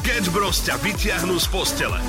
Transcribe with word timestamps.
Sketch 0.00 0.32
Bros 0.32 0.64
ťa 0.64 0.80
vyťahnú 0.80 1.36
z 1.36 1.46
postele. 1.52 2.00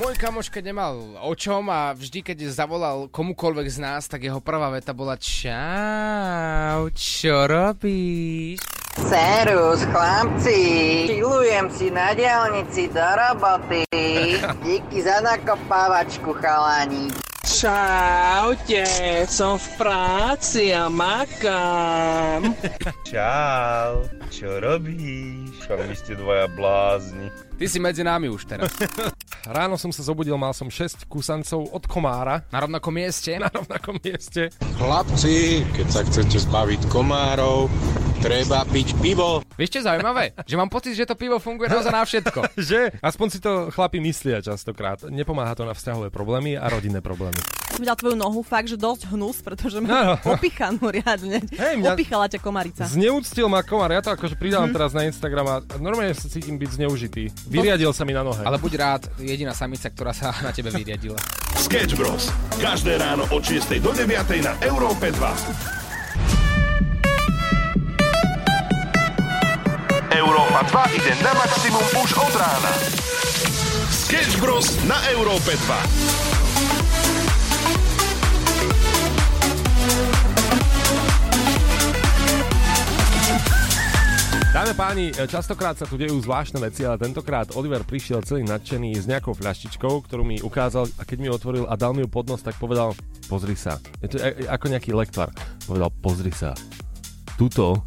Môj 0.00 0.16
kamoš, 0.16 0.48
keď 0.48 0.72
nemal 0.72 1.20
o 1.20 1.36
čom 1.36 1.68
a 1.68 1.92
vždy, 1.92 2.24
keď 2.24 2.48
zavolal 2.48 3.12
komukoľvek 3.12 3.68
z 3.68 3.78
nás, 3.84 4.08
tak 4.08 4.24
jeho 4.24 4.40
prvá 4.40 4.72
veta 4.72 4.96
bola 4.96 5.20
Čau, 5.20 6.88
čo 6.96 7.44
robíš? 7.44 8.64
Serus, 8.96 9.84
chlapci, 9.92 10.60
čilujem 11.12 11.68
si 11.68 11.92
na 11.92 12.16
diálnici 12.16 12.88
do 12.88 13.04
roboty. 13.04 13.84
Díky 14.64 15.04
za 15.04 15.20
nakopávačku, 15.20 16.32
chalani. 16.40 17.25
Čaute, 17.46 18.82
som 19.30 19.54
v 19.54 19.66
práci 19.78 20.74
a 20.74 20.90
makám. 20.90 22.50
Čau, 23.06 24.02
čo 24.34 24.58
robíš? 24.58 25.54
A 25.70 25.78
vy 25.78 25.94
ste 25.94 26.18
dvaja 26.18 26.50
blázni. 26.50 27.30
Ty 27.54 27.64
si 27.64 27.78
medzi 27.78 28.02
nami 28.02 28.26
už 28.26 28.50
teraz. 28.50 28.74
Ráno 29.46 29.78
som 29.78 29.94
sa 29.94 30.02
zobudil, 30.02 30.34
mal 30.34 30.50
som 30.52 30.66
6 30.66 31.06
kusancov 31.06 31.70
od 31.70 31.86
komára 31.86 32.42
Na 32.50 32.66
rovnakom 32.66 32.90
mieste. 32.90 33.38
na 33.38 33.46
rovnakom 33.46 33.94
mieste. 34.02 34.50
Chlapci, 34.76 35.62
keď 35.70 35.86
sa 35.86 36.02
chcete 36.02 36.42
zbaviť 36.42 36.90
komárov, 36.90 37.70
treba 38.18 38.64
piť 38.64 38.96
pivo. 38.96 39.40
Vieš 39.54 39.70
čo 39.70 39.78
je 39.78 39.86
zaujímavé? 39.86 40.24
Že 40.40 40.56
mám 40.56 40.68
pocit, 40.68 40.92
že 40.92 41.04
to 41.04 41.14
pivo 41.14 41.36
funguje 41.36 41.66
naozaj 41.66 41.90
na 41.90 42.02
všetko. 42.02 42.40
Že? 42.68 42.98
Aspoň 42.98 43.26
si 43.28 43.38
to 43.38 43.52
chlapi 43.70 43.98
myslia 43.98 44.40
častokrát. 44.40 45.04
Nepomáha 45.04 45.52
to 45.52 45.62
na 45.62 45.72
vzťahové 45.72 46.08
problémy 46.08 46.54
a 46.54 46.66
rodinné 46.66 46.98
problémy. 46.98 47.36
Som 47.68 47.82
videla 47.82 47.94
tvoju 47.94 48.14
nohu 48.14 48.40
fakt, 48.40 48.66
že 48.66 48.76
dosť 48.76 49.10
hnus, 49.10 49.40
pretože 49.40 49.78
No. 49.78 49.86
ma 49.86 50.16
opichanú 50.18 50.88
riadne. 50.88 51.44
Hej, 51.46 51.74
mňa- 51.76 51.92
Opichala 51.92 52.26
ťa 52.26 52.38
komarica. 52.38 52.82
Zneúctil 52.86 53.46
ma 53.46 53.60
komár, 53.60 53.90
ja 53.90 54.00
to 54.00 54.10
akože 54.10 54.34
pridávam 54.34 54.70
teraz 54.70 54.90
na 54.90 55.04
Instagram 55.04 55.46
a 55.46 55.54
normálne 55.76 56.12
sa 56.12 56.26
cítim 56.26 56.56
byť 56.56 56.70
zneužitý. 56.74 57.28
Vyriadil 57.46 57.92
sa 57.92 58.02
mi 58.02 58.12
na 58.12 58.22
nohe. 58.22 58.40
Ale 58.40 58.56
buď 58.56 58.72
rád, 58.76 59.02
jediná 59.18 59.52
samica, 59.52 59.86
ktorá 59.86 60.10
sa 60.10 60.32
na 60.40 60.50
tebe 60.50 60.70
vyriadila. 60.70 61.20
Sketch 61.58 61.92
Bros. 61.94 62.32
Každé 62.56 62.96
ráno 62.96 63.28
od 63.28 63.42
6 63.42 63.76
do 63.76 63.92
9 63.92 64.08
na 64.40 64.56
Európe 64.62 65.12
2. 65.12 65.75
Európa 70.16 70.64
2 70.64 70.96
ide 70.96 71.12
na 71.20 71.28
maximum 71.36 71.84
už 72.00 72.16
od 72.16 72.32
rána. 72.40 72.72
Sketch 73.92 74.40
Bros. 74.40 74.80
na 74.88 74.96
Európe 75.12 75.52
2. 75.52 75.60
Dáme 84.56 84.72
páni, 84.72 85.12
častokrát 85.12 85.76
sa 85.76 85.84
tu 85.84 86.00
dejú 86.00 86.16
zvláštne 86.24 86.64
veci, 86.64 86.88
ale 86.88 86.96
tentokrát 86.96 87.52
Oliver 87.52 87.84
prišiel 87.84 88.24
celý 88.24 88.48
nadšený 88.48 88.96
s 88.96 89.04
nejakou 89.04 89.36
fľaštičkou, 89.36 90.08
ktorú 90.08 90.24
mi 90.24 90.40
ukázal 90.40 90.88
a 90.96 91.04
keď 91.04 91.16
mi 91.20 91.28
ju 91.28 91.36
otvoril 91.36 91.68
a 91.68 91.76
dal 91.76 91.92
mi 91.92 92.00
ju 92.00 92.08
pod 92.08 92.24
nos, 92.24 92.40
tak 92.40 92.56
povedal, 92.56 92.96
pozri 93.28 93.52
sa. 93.52 93.76
Je 94.00 94.08
to 94.08 94.16
a- 94.16 94.56
ako 94.56 94.72
nejaký 94.72 94.96
lektor. 94.96 95.28
Povedal, 95.68 95.92
pozri 96.00 96.32
sa. 96.32 96.56
Tuto 97.36 97.84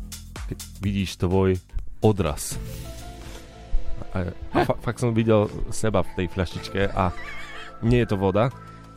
keď 0.50 0.58
vidíš 0.82 1.22
tvoj 1.22 1.62
odraz. 2.02 2.55
A, 4.16 4.31
a 4.55 4.58
fa- 4.66 4.80
fakt 4.80 5.00
som 5.00 5.14
videl 5.14 5.45
seba 5.69 6.02
v 6.02 6.11
tej 6.16 6.28
fľaštičke 6.33 6.81
a 6.95 7.14
nie 7.86 8.02
je 8.03 8.09
to 8.09 8.17
voda. 8.17 8.50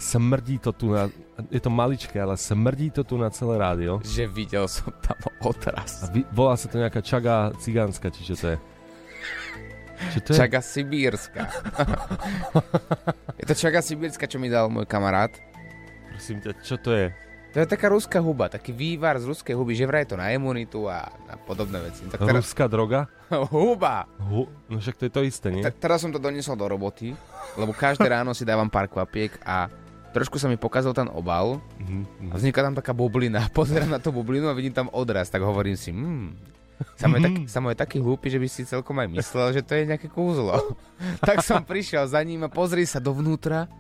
Smrdí 0.03 0.58
to 0.58 0.75
tu 0.75 0.91
na... 0.91 1.06
Je 1.50 1.62
to 1.62 1.70
maličké, 1.70 2.19
ale 2.19 2.34
smrdí 2.34 2.91
to 2.91 3.06
tu 3.06 3.14
na 3.19 3.30
celé 3.30 3.58
rádio. 3.58 4.03
Že 4.03 4.25
videl 4.30 4.64
som 4.67 4.91
tam 4.98 5.19
otras. 5.42 6.03
A 6.03 6.11
vy, 6.11 6.27
volá 6.34 6.58
sa 6.58 6.67
to 6.67 6.78
nejaká 6.78 7.03
čaga 7.03 7.55
cigánska, 7.62 8.11
či 8.11 8.27
čo 8.27 8.34
to 8.34 8.47
je? 8.55 8.58
Čo 10.03 10.19
to 10.27 10.30
je? 10.34 10.39
Čaga 10.42 10.58
Sibírska. 10.58 11.42
je 13.41 13.45
to 13.47 13.55
čaga 13.55 13.78
Sibírska, 13.78 14.27
čo 14.27 14.42
mi 14.42 14.50
dal 14.50 14.67
môj 14.67 14.86
kamarát. 14.91 15.30
Prosím 16.11 16.42
ťa, 16.42 16.50
čo 16.67 16.77
to 16.83 16.91
je? 16.91 17.07
To 17.52 17.61
je 17.61 17.68
taká 17.68 17.92
ruská 17.92 18.17
huba, 18.17 18.48
taký 18.48 18.73
vývar 18.73 19.20
z 19.20 19.29
ruskej 19.29 19.52
huby, 19.52 19.77
že 19.77 19.85
vraj 19.85 20.08
to 20.08 20.17
na 20.17 20.33
imunitu 20.33 20.89
a 20.89 21.13
na 21.29 21.36
podobné 21.36 21.85
veci. 21.85 22.08
Tak 22.08 22.24
teraz... 22.24 22.48
Ruská 22.48 22.64
droga? 22.64 23.13
Huba! 23.52 24.08
Hu, 24.24 24.48
no 24.73 24.80
však 24.80 24.96
to 24.96 25.05
je 25.05 25.13
to 25.13 25.20
isté, 25.20 25.52
nie? 25.52 25.61
Tak 25.61 25.77
teraz 25.77 26.01
som 26.01 26.08
to 26.08 26.17
doniesol 26.17 26.57
do 26.57 26.64
roboty, 26.64 27.12
lebo 27.61 27.77
každé 27.77 28.08
ráno 28.17 28.33
si 28.33 28.48
dávam 28.48 28.73
pár 28.73 28.89
kvapiek 28.89 29.36
a 29.45 29.68
trošku 30.17 30.41
sa 30.41 30.48
mi 30.48 30.57
pokazil 30.57 30.96
ten 30.96 31.12
obal 31.12 31.61
Mhm, 31.77 32.33
a 32.33 32.41
vzniká 32.41 32.64
tam 32.64 32.73
taká 32.73 32.96
bublina. 32.96 33.45
Pozerám 33.57 33.92
na 33.92 34.01
tú 34.01 34.17
bublinu 34.17 34.48
a 34.48 34.57
vidím 34.57 34.73
tam 34.73 34.89
odraz, 34.89 35.29
tak 35.29 35.45
hovorím 35.45 35.77
si, 35.77 35.92
hmm, 35.92 36.52
Samo 36.98 37.14
je, 37.14 37.23
taký, 37.23 37.42
samo 37.46 37.70
je 37.70 37.77
taký 37.79 38.02
hlúpy, 38.02 38.27
že 38.27 38.42
by 38.42 38.48
si 38.51 38.67
celkom 38.67 38.98
aj 38.98 39.07
myslel, 39.12 39.55
že 39.55 39.62
to 39.62 39.79
je 39.79 39.86
nejaké 39.86 40.11
kúzlo. 40.11 40.74
tak 41.23 41.39
som 41.46 41.62
prišiel 41.62 42.11
za 42.11 42.18
ním 42.27 42.42
a 42.42 42.51
pozri 42.51 42.83
sa 42.83 42.98
dovnútra, 42.98 43.70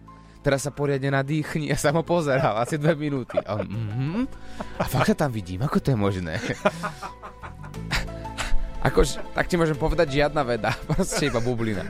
teraz 0.42 0.66
sa 0.66 0.74
poriadne 0.74 1.14
nadýchni 1.14 1.70
a 1.70 1.78
sa 1.78 1.94
ho 1.94 2.02
pozeral 2.02 2.58
asi 2.58 2.76
dve 2.76 2.98
minúty. 2.98 3.38
A, 3.46 3.62
on, 3.62 3.66
mm-hmm. 3.66 4.24
a 4.82 4.84
fakt 4.90 5.14
sa 5.14 5.16
tam 5.16 5.30
vidím, 5.30 5.62
ako 5.62 5.78
to 5.78 5.94
je 5.94 5.98
možné? 5.98 6.42
Akož, 8.82 9.22
tak 9.30 9.46
ti 9.46 9.54
môžem 9.54 9.78
povedať 9.78 10.18
žiadna 10.18 10.42
veda, 10.42 10.74
proste 10.90 11.30
iba 11.30 11.38
bublina. 11.38 11.86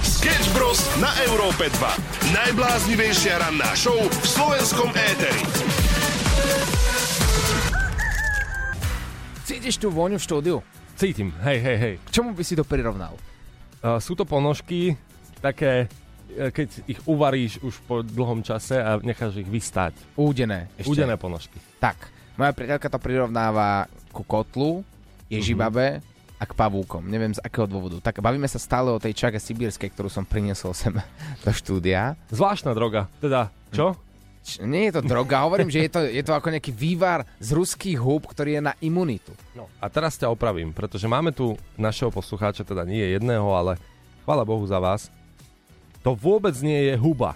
Sketch 0.00 0.48
Bros. 0.56 0.80
na 0.96 1.12
Európe 1.28 1.68
2. 1.68 2.32
Najbláznivejšia 2.32 3.44
ranná 3.44 3.76
show 3.76 3.94
v 3.94 4.24
slovenskom 4.24 4.88
éteri. 4.96 5.44
Cítiš 9.44 9.76
tú 9.76 9.92
vôňu 9.92 10.16
v 10.16 10.24
štúdiu? 10.24 10.56
Cítim, 10.96 11.36
hej, 11.44 11.60
hej, 11.60 11.76
hej. 11.76 11.94
K 12.00 12.08
čomu 12.08 12.32
by 12.32 12.42
si 12.42 12.56
to 12.56 12.64
prirovnal? 12.64 13.20
Uh, 13.84 14.00
sú 14.00 14.16
to 14.16 14.24
ponožky, 14.24 14.96
také, 15.44 15.92
keď 16.36 16.68
ich 16.84 17.00
uvaríš 17.02 17.58
už 17.60 17.74
po 17.82 18.00
dlhom 18.00 18.40
čase 18.40 18.76
a 18.76 18.96
necháš 18.98 19.36
ich 19.36 19.48
vystať. 19.48 19.96
Údené. 20.14 20.68
Ešte. 20.76 20.92
Údené 20.92 21.16
ponožky. 21.16 21.56
Tak, 21.76 21.96
moja 22.34 22.52
priateľka 22.52 22.88
to 22.88 22.98
prirovnáva 22.98 23.68
ku 24.10 24.20
kotlu, 24.20 24.84
ježibabe 25.26 26.00
a 26.36 26.44
k 26.44 26.52
pavúkom. 26.52 27.00
Neviem 27.02 27.32
z 27.32 27.40
akého 27.40 27.64
dôvodu. 27.64 27.96
Tak 27.98 28.20
bavíme 28.20 28.44
sa 28.44 28.60
stále 28.60 28.92
o 28.92 29.00
tej 29.00 29.16
čage 29.16 29.40
sibírskej, 29.40 29.88
ktorú 29.88 30.06
som 30.06 30.22
priniesol 30.22 30.76
sem 30.76 30.92
do 31.44 31.50
štúdia. 31.50 32.14
Zvláštna 32.28 32.76
droga. 32.76 33.08
Teda, 33.18 33.48
čo? 33.72 33.96
Č- 34.44 34.62
Nie 34.62 34.92
je 34.92 35.00
to 35.00 35.02
droga, 35.02 35.42
hovorím, 35.42 35.66
že 35.66 35.82
je 35.82 35.90
to, 35.90 36.00
je 36.04 36.22
to 36.22 36.30
ako 36.30 36.54
nejaký 36.54 36.70
vývar 36.70 37.26
z 37.40 37.50
ruských 37.50 37.98
húb, 37.98 38.28
ktorý 38.28 38.60
je 38.60 38.62
na 38.62 38.76
imunitu. 38.78 39.34
No. 39.58 39.66
A 39.82 39.90
teraz 39.90 40.14
ťa 40.14 40.30
opravím, 40.30 40.70
pretože 40.70 41.08
máme 41.08 41.32
tu 41.32 41.56
našeho 41.74 42.12
poslucháča, 42.12 42.62
teda 42.62 42.86
nie 42.86 43.02
jedného, 43.10 43.48
ale 43.50 43.74
chvála 44.22 44.46
Bohu 44.46 44.62
za 44.62 44.78
vás. 44.78 45.10
To 46.06 46.14
vôbec 46.14 46.54
nie 46.62 46.86
je 46.86 46.94
huba. 46.94 47.34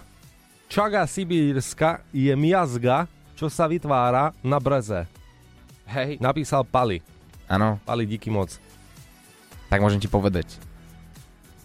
Čaga 0.71 1.03
sibírska 1.03 1.99
je 2.15 2.31
miazga, 2.39 3.03
čo 3.35 3.51
sa 3.51 3.67
vytvára 3.67 4.31
na 4.39 4.63
breze. 4.63 5.03
Hej. 5.91 6.15
Napísal 6.23 6.63
Pali. 6.63 7.03
Áno, 7.51 7.83
Pali, 7.83 8.07
díky 8.07 8.31
moc. 8.31 8.55
tak 9.67 9.83
môžem 9.83 9.99
ti 9.99 10.07
povedať. 10.07 10.55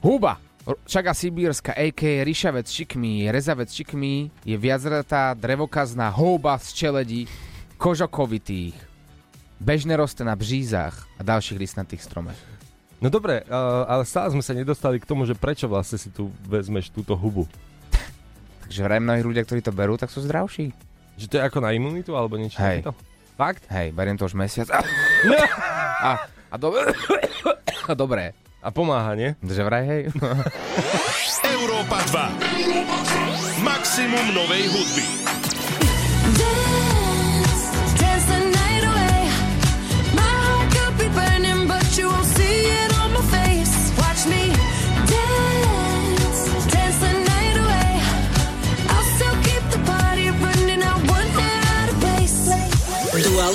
Huba! 0.03 0.43
Čaga 0.83 1.15
sibírska, 1.15 1.79
a.k. 1.79 2.27
ryšavec 2.27 2.67
čikmí, 2.67 3.31
rezavec 3.31 3.71
čikmí, 3.71 4.35
je 4.43 4.59
viacretá 4.59 5.31
drevokazná 5.39 6.11
houba 6.11 6.59
z 6.59 6.75
čeledí 6.75 7.31
kožokovitých. 7.79 8.75
Bežne 9.63 9.95
roste 9.95 10.27
na 10.27 10.35
břízach 10.35 11.07
a 11.15 11.23
ďalších 11.23 11.55
listnatých 11.55 12.03
stromech. 12.03 12.56
No 12.97 13.13
dobre, 13.13 13.45
uh, 13.45 13.85
ale 13.85 14.09
stále 14.09 14.33
sme 14.33 14.41
sa 14.41 14.57
nedostali 14.57 14.97
k 14.97 15.09
tomu, 15.09 15.29
že 15.29 15.37
prečo 15.37 15.69
vlastne 15.69 16.01
si 16.01 16.09
tu 16.09 16.33
vezmeš 16.49 16.89
túto 16.89 17.13
hubu. 17.13 17.45
Takže 18.67 18.81
vraj 18.83 18.99
mnohí 18.99 19.23
ľudia, 19.23 19.45
ktorí 19.45 19.61
to 19.63 19.71
berú, 19.71 20.01
tak 20.01 20.11
sú 20.11 20.25
zdravší. 20.25 20.73
Že 21.21 21.27
to 21.29 21.35
je 21.39 21.43
ako 21.45 21.59
na 21.61 21.71
imunitu 21.77 22.17
alebo 22.17 22.41
niečo 22.41 22.59
Hej. 22.59 22.83
takéto? 22.83 22.93
Fakt? 23.37 23.63
Hej, 23.69 23.93
beriem 23.93 24.17
to 24.17 24.25
už 24.25 24.35
mesiac. 24.35 24.67
A, 24.73 24.81
a, 26.09 26.11
a, 26.51 26.57
do, 26.57 26.73
a 27.91 27.93
dobré. 27.93 28.33
A 28.65 28.73
pomáha, 28.73 29.15
nie? 29.15 29.37
Že 29.45 29.63
vraj, 29.63 29.85
hej. 29.87 30.03
Európa 31.47 32.03
2. 32.11 33.63
Maximum 33.63 34.27
novej 34.35 34.65
hudby. 34.73 35.36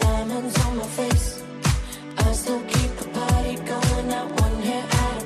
diamonds 0.00 0.58
on 0.66 0.76
my 0.76 0.84
face. 0.84 1.42
I 2.18 2.32
still 2.32 2.60
keep 2.62 2.96
the 2.96 3.08
party 3.08 3.54
going, 3.56 4.08
not 4.08 4.40
one 4.40 4.62
hair 4.62 4.84
out 4.92 5.17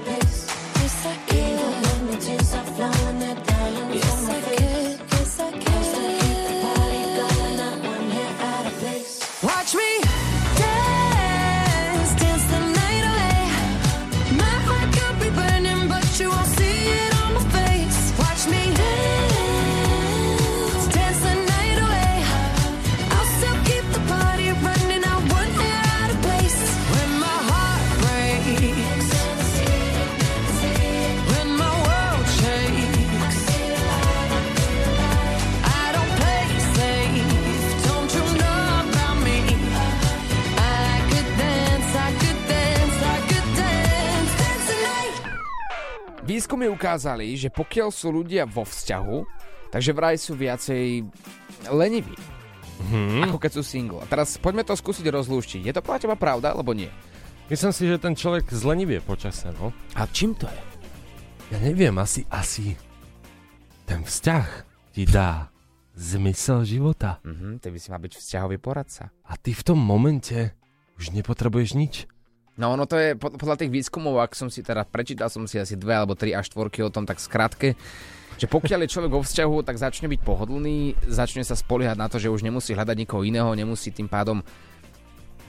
Výskumy 46.22 46.70
ukázali, 46.70 47.34
že 47.34 47.50
pokiaľ 47.50 47.90
sú 47.90 48.14
ľudia 48.14 48.46
vo 48.46 48.62
vzťahu, 48.62 49.18
takže 49.74 49.90
vraj 49.90 50.14
sú 50.14 50.38
viacej 50.38 51.02
leniví. 51.66 52.14
Hmm. 52.90 53.26
Ako 53.26 53.42
keď 53.42 53.58
sú 53.58 53.62
single. 53.66 53.98
A 53.98 54.06
teraz 54.06 54.38
poďme 54.38 54.62
to 54.62 54.78
skúsiť 54.78 55.02
rozlúštiť. 55.02 55.66
Je 55.66 55.74
to 55.74 55.82
podľa 55.82 56.02
teba 56.06 56.16
pravda, 56.18 56.54
alebo 56.54 56.74
nie? 56.74 56.90
Myslím 57.50 57.74
si, 57.74 57.90
že 57.90 57.98
ten 57.98 58.14
človek 58.14 58.46
zlenivie 58.54 59.02
počase, 59.02 59.50
no. 59.58 59.74
A 59.98 60.06
čím 60.06 60.38
to 60.38 60.46
je? 60.46 60.62
Ja 61.52 61.58
neviem, 61.58 61.92
asi, 61.98 62.22
asi 62.30 62.78
ten 63.84 64.06
vzťah 64.06 64.46
ti 64.94 65.02
dá 65.04 65.50
zmysel 65.98 66.62
života. 66.64 67.18
Mhm, 67.26 67.60
ty 67.60 67.68
by 67.68 67.78
si 67.82 67.90
mal 67.90 68.00
byť 68.00 68.14
vzťahový 68.14 68.56
poradca. 68.62 69.10
A 69.26 69.34
ty 69.36 69.52
v 69.52 69.62
tom 69.66 69.78
momente 69.82 70.54
už 70.96 71.12
nepotrebuješ 71.12 71.74
nič. 71.74 71.94
No 72.62 72.78
ono 72.78 72.86
to 72.86 72.94
je 72.94 73.18
pod- 73.18 73.34
podľa 73.34 73.58
tých 73.58 73.74
výskumov, 73.74 74.22
ak 74.22 74.38
som 74.38 74.46
si 74.46 74.62
teda 74.62 74.86
prečítal 74.86 75.26
som 75.26 75.50
si 75.50 75.58
asi 75.58 75.74
dve 75.74 75.98
alebo 75.98 76.14
tri 76.14 76.30
až 76.30 76.54
štvorky 76.54 76.86
o 76.86 76.94
tom 76.94 77.02
tak 77.02 77.18
skrátke, 77.18 77.74
že 78.38 78.46
pokiaľ 78.46 78.86
je 78.86 78.92
človek 78.94 79.10
vo 79.10 79.26
vzťahu, 79.26 79.56
tak 79.66 79.82
začne 79.82 80.06
byť 80.06 80.20
pohodlný, 80.22 80.94
začne 81.10 81.42
sa 81.42 81.58
spoliehať 81.58 81.98
na 81.98 82.06
to, 82.06 82.22
že 82.22 82.30
už 82.30 82.46
nemusí 82.46 82.70
hľadať 82.70 82.96
nikoho 83.02 83.26
iného, 83.26 83.50
nemusí 83.58 83.90
tým 83.90 84.06
pádom 84.06 84.46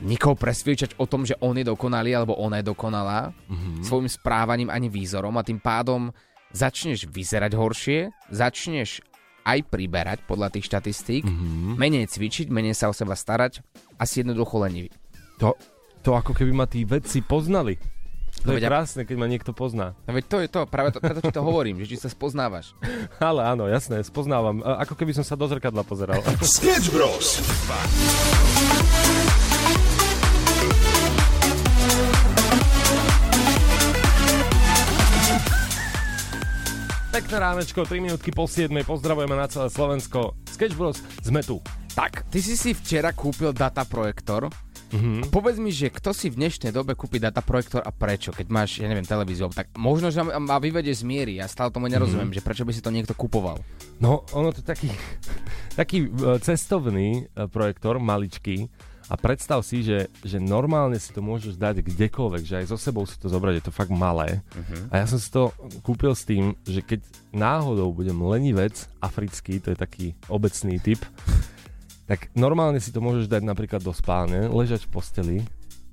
nikoho 0.01 0.33
presviečať 0.33 0.97
o 0.97 1.05
tom, 1.05 1.21
že 1.21 1.37
on 1.37 1.53
je 1.53 1.69
dokonalý 1.69 2.17
alebo 2.17 2.33
ona 2.33 2.59
je 2.59 2.65
dokonalá 2.65 3.29
mm-hmm. 3.29 3.85
svojim 3.85 4.09
správaním 4.09 4.73
ani 4.73 4.89
výzorom 4.89 5.37
a 5.37 5.45
tým 5.45 5.61
pádom 5.61 6.09
začneš 6.49 7.05
vyzerať 7.05 7.51
horšie, 7.53 7.99
začneš 8.33 9.05
aj 9.43 9.59
priberať 9.69 10.25
podľa 10.25 10.49
tých 10.55 10.65
štatistík, 10.65 11.23
mm-hmm. 11.27 11.75
menej 11.77 12.09
cvičiť, 12.09 12.47
menej 12.49 12.73
sa 12.73 12.89
o 12.89 12.93
seba 12.95 13.13
starať 13.13 13.61
a 13.99 14.03
si 14.07 14.25
jednoducho 14.25 14.59
lenivý. 14.59 14.89
To, 15.43 15.53
to 16.03 16.19
ako 16.19 16.35
keby 16.35 16.51
ma 16.51 16.67
tí 16.67 16.83
vedci 16.83 17.23
poznali. 17.23 17.79
To 18.43 18.51
No 18.51 18.59
je 18.59 18.65
krásne, 18.65 19.07
keď 19.07 19.15
ma 19.15 19.31
niekto 19.31 19.55
pozná. 19.55 19.95
No 20.03 20.11
veď 20.11 20.25
to 20.27 20.37
je 20.43 20.49
to, 20.51 20.59
práve 20.67 20.91
to, 20.91 20.99
preto 20.99 21.23
ti 21.23 21.31
to 21.31 21.39
hovorím, 21.39 21.79
že 21.79 21.95
či 21.95 21.95
sa 21.95 22.11
spoznávaš. 22.11 22.75
Ale 23.23 23.39
áno, 23.39 23.71
jasné, 23.71 24.03
spoznávam. 24.03 24.59
Ako 24.59 24.99
keby 24.99 25.15
som 25.15 25.23
sa 25.23 25.39
do 25.39 25.47
zrkadla 25.47 25.87
pozeral. 25.87 26.19
Sketch 26.59 26.91
Bros. 26.91 27.39
Pekné 37.13 37.37
ránečko, 37.37 37.85
3 37.85 38.01
minútky 38.01 38.33
po 38.33 38.49
7. 38.49 38.73
Pozdravujeme 38.83 39.37
na 39.37 39.45
celé 39.45 39.69
Slovensko. 39.69 40.33
Sketch 40.49 40.73
Bros, 40.75 40.99
sme 41.21 41.45
tu. 41.45 41.61
Tak, 41.93 42.25
ty 42.33 42.41
si 42.41 42.57
si 42.57 42.73
včera 42.73 43.13
kúpil 43.13 43.53
dataprojektor. 43.53 44.49
Mhm. 44.93 45.25
A 45.25 45.25
povedz 45.33 45.57
mi, 45.57 45.73
že 45.73 45.89
kto 45.89 46.13
si 46.13 46.29
v 46.29 46.37
dnešnej 46.37 46.69
dobe 46.69 46.93
kúpi 46.93 47.17
dataprojektor 47.17 47.81
a 47.81 47.89
prečo? 47.89 48.29
Keď 48.29 48.47
máš, 48.53 48.77
ja 48.77 48.85
neviem, 48.85 49.05
televíziu, 49.05 49.49
tak 49.49 49.73
možno, 49.73 50.13
že 50.13 50.21
ma- 50.21 50.61
vyvedie 50.61 50.93
z 50.93 51.01
miery. 51.01 51.41
Ja 51.41 51.49
stále 51.49 51.73
tomu 51.73 51.89
nerozumiem, 51.89 52.29
že 52.29 52.45
prečo 52.45 52.61
by 52.61 52.71
si 52.71 52.85
to 52.85 52.93
niekto 52.93 53.17
kupoval. 53.17 53.57
No, 53.97 54.21
ono 54.37 54.53
to 54.53 54.61
je 54.61 54.67
taký, 54.69 54.89
taký 55.81 55.97
e, 56.05 56.37
cestovný 56.45 57.25
e, 57.25 57.49
projektor, 57.49 57.97
maličký. 57.97 58.69
A 59.11 59.19
predstav 59.19 59.59
si, 59.67 59.83
že, 59.83 60.07
že 60.23 60.39
normálne 60.39 60.95
si 60.95 61.11
to 61.11 61.19
môžeš 61.19 61.59
dať 61.59 61.83
kdekoľvek, 61.83 62.43
že 62.47 62.55
aj 62.63 62.65
so 62.71 62.79
sebou 62.79 63.03
si 63.03 63.19
to 63.19 63.27
zobrať, 63.27 63.59
je 63.59 63.65
to 63.67 63.75
fakt 63.75 63.91
malé. 63.91 64.39
A 64.95 65.03
ja 65.03 65.05
som 65.05 65.19
si 65.19 65.27
to 65.27 65.51
kúpil 65.83 66.15
s 66.15 66.23
tým, 66.23 66.55
že 66.63 66.79
keď 66.79 67.03
náhodou 67.35 67.91
budem 67.91 68.15
lenivec 68.15 68.71
africký, 69.03 69.59
to 69.59 69.75
je 69.75 69.77
taký 69.77 70.05
obecný 70.31 70.79
typ, 70.79 71.03
tak 72.09 72.31
normálne 72.35 72.79
si 72.83 72.91
to 72.91 72.99
môžeš 72.99 73.31
dať 73.31 73.41
napríklad 73.43 73.79
do 73.79 73.95
spálne, 73.95 74.51
ležať 74.51 74.87
v 74.87 74.91
posteli 74.91 75.37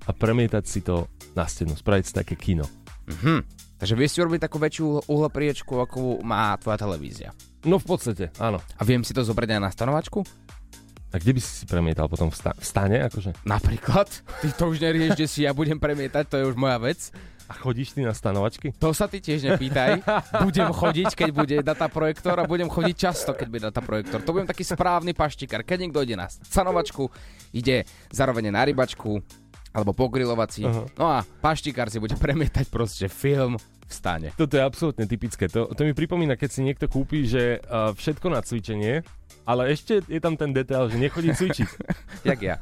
a 0.06 0.10
premietať 0.10 0.64
si 0.66 0.80
to 0.82 1.06
na 1.38 1.46
stenu, 1.46 1.78
spraviť 1.78 2.04
si 2.06 2.12
také 2.12 2.34
kino. 2.34 2.66
Mhm. 3.06 3.62
Takže 3.80 3.96
vieš 3.96 4.12
si 4.12 4.20
urobiť 4.20 4.44
takú 4.44 4.60
väčšiu 4.60 5.08
uhlopriečku, 5.08 5.72
ako 5.72 6.20
má 6.20 6.52
tvoja 6.60 6.76
televízia. 6.76 7.32
No 7.64 7.80
v 7.80 7.96
podstate, 7.96 8.28
áno. 8.36 8.60
A 8.76 8.82
viem 8.84 9.00
si 9.00 9.16
to 9.16 9.24
zobrať 9.24 9.56
aj 9.56 9.60
na 9.64 9.72
stanovačku? 9.72 10.20
A 11.10 11.16
kde 11.16 11.32
by 11.34 11.40
si 11.40 11.50
si 11.50 11.64
premietal 11.64 12.06
potom 12.06 12.28
v, 12.28 12.36
sta- 12.36 12.54
v 12.54 12.60
stane? 12.60 13.00
Akože? 13.02 13.32
Napríklad? 13.48 14.06
Ty 14.44 14.48
to 14.52 14.70
už 14.70 14.84
nerieš, 14.84 15.16
že 15.16 15.26
si 15.26 15.40
ja 15.48 15.56
budem 15.56 15.80
premietať, 15.80 16.28
to 16.28 16.36
je 16.38 16.44
už 16.52 16.60
moja 16.60 16.76
vec. 16.76 17.08
A 17.50 17.52
chodíš 17.58 17.98
ty 17.98 18.06
na 18.06 18.14
stanovačky? 18.14 18.70
To 18.78 18.94
sa 18.94 19.10
ty 19.10 19.18
tiež 19.18 19.42
nepýtaj. 19.42 20.06
Budem 20.46 20.70
chodiť, 20.70 21.18
keď 21.18 21.30
bude 21.34 21.56
dataprojektor 21.66 22.38
a 22.38 22.46
budem 22.46 22.70
chodiť 22.70 22.94
často, 22.94 23.34
keď 23.34 23.46
bude 23.50 23.62
dataprojektor. 23.66 24.22
To 24.22 24.30
budem 24.30 24.46
taký 24.46 24.62
správny 24.62 25.18
paštikár. 25.18 25.66
Keď 25.66 25.78
niekto 25.82 25.98
ide 26.06 26.14
na 26.14 26.30
stanovačku, 26.30 27.10
ide 27.50 27.82
zároveň 28.14 28.54
na 28.54 28.62
rybačku, 28.62 29.18
alebo 29.70 29.94
pogrilovať 29.94 30.48
si. 30.50 30.62
Aha. 30.66 30.82
No 30.98 31.06
a 31.06 31.22
paštikár 31.42 31.90
si 31.90 32.02
bude 32.02 32.18
premietať 32.24 32.66
proste 32.70 33.06
film 33.06 33.58
v 33.60 33.92
stane. 33.92 34.28
Toto 34.38 34.54
je 34.54 34.62
absolútne 34.62 35.06
typické. 35.06 35.50
To, 35.50 35.70
to 35.70 35.82
mi 35.82 35.94
pripomína, 35.94 36.38
keď 36.38 36.50
si 36.50 36.60
niekto 36.62 36.86
kúpi, 36.86 37.26
že 37.26 37.58
uh, 37.66 37.90
všetko 37.90 38.26
na 38.30 38.40
cvičenie, 38.42 39.02
ale 39.42 39.74
ešte 39.74 40.06
je 40.06 40.20
tam 40.22 40.38
ten 40.38 40.54
detail, 40.54 40.86
že 40.86 40.94
nechodí 40.94 41.34
cvičiť. 41.34 41.68
Jak 42.30 42.38
ja. 42.38 42.56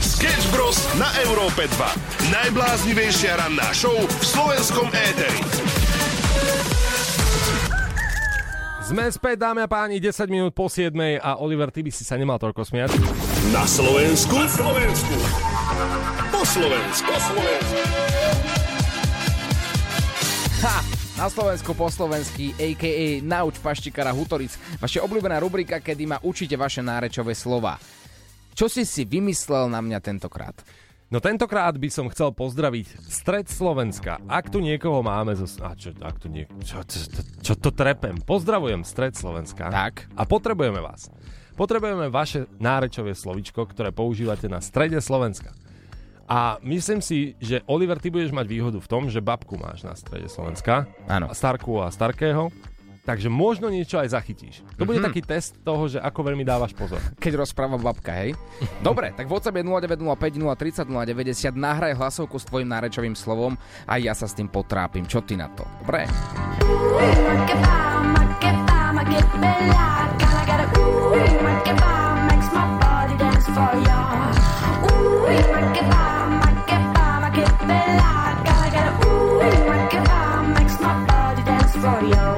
Sketch 0.00 0.48
Bros. 0.56 0.80
na 0.96 1.12
Európe 1.20 1.68
2. 1.68 2.32
Najbláznivejšia 2.32 3.36
ranná 3.36 3.68
show 3.76 3.92
v 3.92 4.24
slovenskom 4.24 4.88
éteri. 4.88 5.40
Sme 8.90 9.06
späť, 9.06 9.38
dámy 9.46 9.62
a 9.62 9.68
páni, 9.70 10.02
10 10.02 10.26
minút 10.26 10.50
po 10.50 10.66
7 10.66 10.90
a 11.22 11.38
Oliver, 11.38 11.70
ty 11.70 11.78
by 11.86 11.94
si 11.94 12.02
sa 12.02 12.18
nemal 12.18 12.42
toľko 12.42 12.66
smiať. 12.66 12.98
Na 13.54 13.62
Slovensku. 13.62 14.34
Na 14.34 14.50
Slovensku. 14.50 15.49
Po 16.28 16.44
Slovensku. 16.44 17.08
Po 17.08 17.18
Slovensku. 17.20 17.78
Ha! 20.60 20.78
Na 21.20 21.28
Slovensku 21.28 21.76
po 21.76 21.88
slovensky, 21.92 22.56
a.k.a. 22.56 23.20
Nauč 23.20 23.60
Paštikara 23.60 24.08
Hutoric. 24.08 24.56
Vaša 24.80 25.04
obľúbená 25.04 25.36
rubrika, 25.36 25.76
kedy 25.76 26.08
ma 26.08 26.16
učíte 26.20 26.56
vaše 26.56 26.80
nárečové 26.80 27.36
slova. 27.36 27.76
Čo 28.56 28.72
si 28.72 28.88
si 28.88 29.04
vymyslel 29.04 29.68
na 29.68 29.84
mňa 29.84 30.00
tentokrát? 30.00 30.56
No 31.12 31.20
tentokrát 31.20 31.76
by 31.76 31.92
som 31.92 32.08
chcel 32.08 32.32
pozdraviť 32.32 33.04
Stred 33.04 33.52
Slovenska. 33.52 34.16
Ak 34.28 34.48
tu 34.48 34.64
niekoho 34.64 35.04
máme 35.04 35.36
zo... 35.36 35.44
A 35.60 35.76
čo, 35.76 35.92
ak 36.00 36.24
tu 36.24 36.32
nie... 36.32 36.48
Čo, 36.64 36.84
čo, 36.88 36.98
čo, 37.08 37.20
čo 37.40 37.54
to 37.60 37.68
trepem? 37.72 38.16
Pozdravujem 38.24 38.80
Stred 38.80 39.12
Slovenska. 39.12 39.68
Tak. 39.68 40.08
A 40.16 40.24
potrebujeme 40.24 40.80
vás. 40.80 41.12
Potrebujeme 41.52 42.08
vaše 42.08 42.48
nárečové 42.56 43.12
slovičko, 43.12 43.68
ktoré 43.68 43.92
používate 43.92 44.48
na 44.48 44.64
strede 44.64 44.96
Slovenska. 45.04 45.52
A 46.30 46.62
myslím 46.62 47.02
si, 47.02 47.34
že 47.36 47.58
Oliver, 47.66 47.98
ty 47.98 48.06
budeš 48.06 48.30
mať 48.30 48.46
výhodu 48.46 48.78
v 48.78 48.86
tom, 48.86 49.10
že 49.10 49.18
babku 49.18 49.58
máš 49.58 49.82
na 49.82 49.92
strede 49.92 50.30
Slovenska. 50.30 50.86
Áno. 51.04 51.26
A 51.26 51.34
Starku 51.34 51.82
a 51.82 51.90
Starkého. 51.90 52.54
Takže 53.00 53.26
možno 53.26 53.66
niečo 53.66 53.96
aj 53.96 54.12
zachytíš. 54.12 54.62
To 54.76 54.84
bude 54.84 55.00
Mhm. 55.00 55.06
taký 55.10 55.20
test 55.20 55.58
toho, 55.58 55.88
že 55.88 55.98
ako 55.98 56.20
veľmi 56.22 56.44
dávaš 56.44 56.70
pozor. 56.70 57.00
Keď 57.16 57.32
rozpráva 57.34 57.74
babka, 57.74 58.12
hej? 58.14 58.36
Dobre, 58.78 59.10
tak 59.10 59.26
WhatsApp 59.26 59.56
je 59.56 59.64
0905 59.64 60.38
030 60.38 60.86
090, 60.86 61.56
nahraj 61.56 61.96
hlasovku 61.96 62.36
s 62.36 62.46
tvojim 62.46 62.68
nárečovým 62.68 63.16
slovom 63.16 63.56
a 63.82 63.98
ja 63.98 64.12
sa 64.12 64.28
s 64.28 64.36
tým 64.36 64.46
potrápim. 64.46 65.02
Čo 65.02 65.24
ty 65.24 65.34
na 65.34 65.50
to? 65.50 65.64
Dobre? 65.82 66.06
gotta, 77.98 78.44
gotta, 78.44 79.08
ooh, 79.08 79.38
my 79.68 79.88
God, 79.92 80.58
makes 80.58 80.80
my 80.80 81.06
body 81.06 81.42
dance 81.42 81.72
for 81.72 82.00
you. 82.04 82.29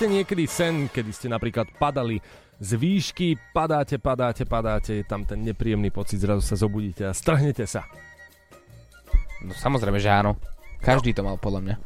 Ste 0.00 0.16
niekedy 0.16 0.48
sen, 0.48 0.88
kedy 0.88 1.12
ste 1.12 1.28
napríklad 1.28 1.76
padali 1.76 2.24
z 2.56 2.72
výšky, 2.72 3.36
padáte, 3.52 4.00
padáte, 4.00 4.48
padáte, 4.48 4.96
je 4.96 5.04
tam 5.04 5.28
ten 5.28 5.44
nepríjemný 5.44 5.92
pocit, 5.92 6.24
zrazu 6.24 6.40
sa 6.40 6.56
zobudíte 6.56 7.04
a 7.04 7.12
strhnete 7.12 7.68
sa. 7.68 7.84
No 9.44 9.52
samozrejme, 9.52 10.00
že 10.00 10.08
áno. 10.08 10.40
Každý 10.80 11.12
to 11.12 11.20
mal 11.20 11.36
podľa 11.36 11.60
mňa. 11.60 11.76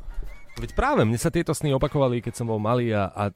Veď 0.62 0.71
práve, 0.78 1.02
mne 1.02 1.18
sa 1.18 1.35
tieto 1.35 1.50
sny 1.50 1.75
opakovali, 1.75 2.23
keď 2.23 2.38
som 2.38 2.47
bol 2.47 2.62
malý 2.62 2.94
a, 2.94 3.11
a 3.11 3.35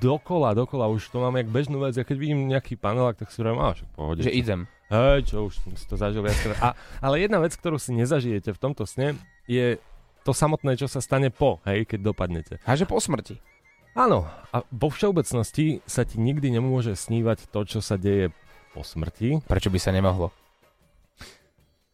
dokola, 0.00 0.56
dokola 0.56 0.88
už 0.88 1.04
to 1.12 1.20
mám 1.20 1.36
jak 1.36 1.52
bežnú 1.52 1.84
vec. 1.84 1.92
Ja 1.92 2.08
keď 2.08 2.16
vidím 2.16 2.48
nejaký 2.48 2.80
panelák, 2.80 3.20
tak 3.20 3.28
si 3.28 3.44
hovorím, 3.44 3.60
a 3.60 3.76
však 3.76 3.88
pohode. 3.92 4.24
Že 4.24 4.32
idem. 4.32 4.60
Hej, 4.88 5.36
čo 5.36 5.52
už 5.52 5.60
si 5.76 5.84
to 5.84 6.00
zažil 6.00 6.24
viackrát. 6.24 6.56
A, 6.64 6.68
ale 7.04 7.20
jedna 7.20 7.44
vec, 7.44 7.52
ktorú 7.60 7.76
si 7.76 7.92
nezažijete 7.92 8.56
v 8.56 8.62
tomto 8.72 8.88
sne, 8.88 9.20
je 9.44 9.76
to 10.24 10.32
samotné, 10.32 10.80
čo 10.80 10.88
sa 10.88 11.04
stane 11.04 11.28
po, 11.28 11.60
hej, 11.68 11.84
keď 11.84 12.00
dopadnete. 12.00 12.54
A 12.64 12.72
že 12.72 12.88
po 12.88 12.96
smrti. 12.96 13.52
Áno, 13.94 14.26
a 14.50 14.66
vo 14.68 14.88
všeobecnosti 14.88 15.78
sa 15.84 16.02
ti 16.02 16.18
nikdy 16.18 16.50
nemôže 16.50 16.92
snívať 16.92 17.46
to, 17.48 17.60
čo 17.64 17.78
sa 17.78 17.94
deje 17.94 18.34
po 18.70 18.82
smrti. 18.82 19.38
Prečo 19.46 19.70
by 19.70 19.78
sa 19.78 19.90
nemohlo? 19.90 20.34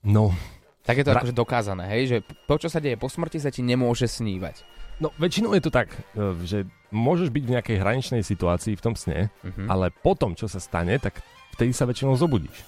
No, 0.00 0.32
Tak 0.80 0.96
je 0.96 1.04
to 1.04 1.12
Ra- 1.12 1.20
akože 1.20 1.36
dokázané, 1.36 1.84
hej? 1.92 2.02
Že 2.06 2.16
to, 2.48 2.54
čo 2.56 2.68
sa 2.68 2.80
deje 2.80 2.96
po 2.96 3.06
smrti, 3.06 3.36
sa 3.36 3.52
ti 3.52 3.60
nemôže 3.60 4.08
snívať. 4.08 4.64
no 4.96 5.08
väčšinou 5.16 5.56
je 5.56 5.62
to 5.62 5.72
tak, 5.72 5.92
e, 6.12 6.44
že 6.44 6.58
môžeš 6.90 7.28
byť 7.28 7.42
v 7.42 7.52
nejakej 7.52 7.76
hraničnej 7.78 8.20
situácii 8.20 8.76
v 8.76 8.84
tom 8.84 8.92
sne, 8.92 9.28
Mhm. 9.40 9.64
ale 9.64 9.88
potom, 9.90 10.32
čo 10.32 10.44
sa 10.44 10.56
stane, 10.56 10.96
tak 10.96 11.20
vtedy 11.52 11.72
sa 11.72 11.84
väčšinou 11.84 12.16
zobudíš. 12.16 12.64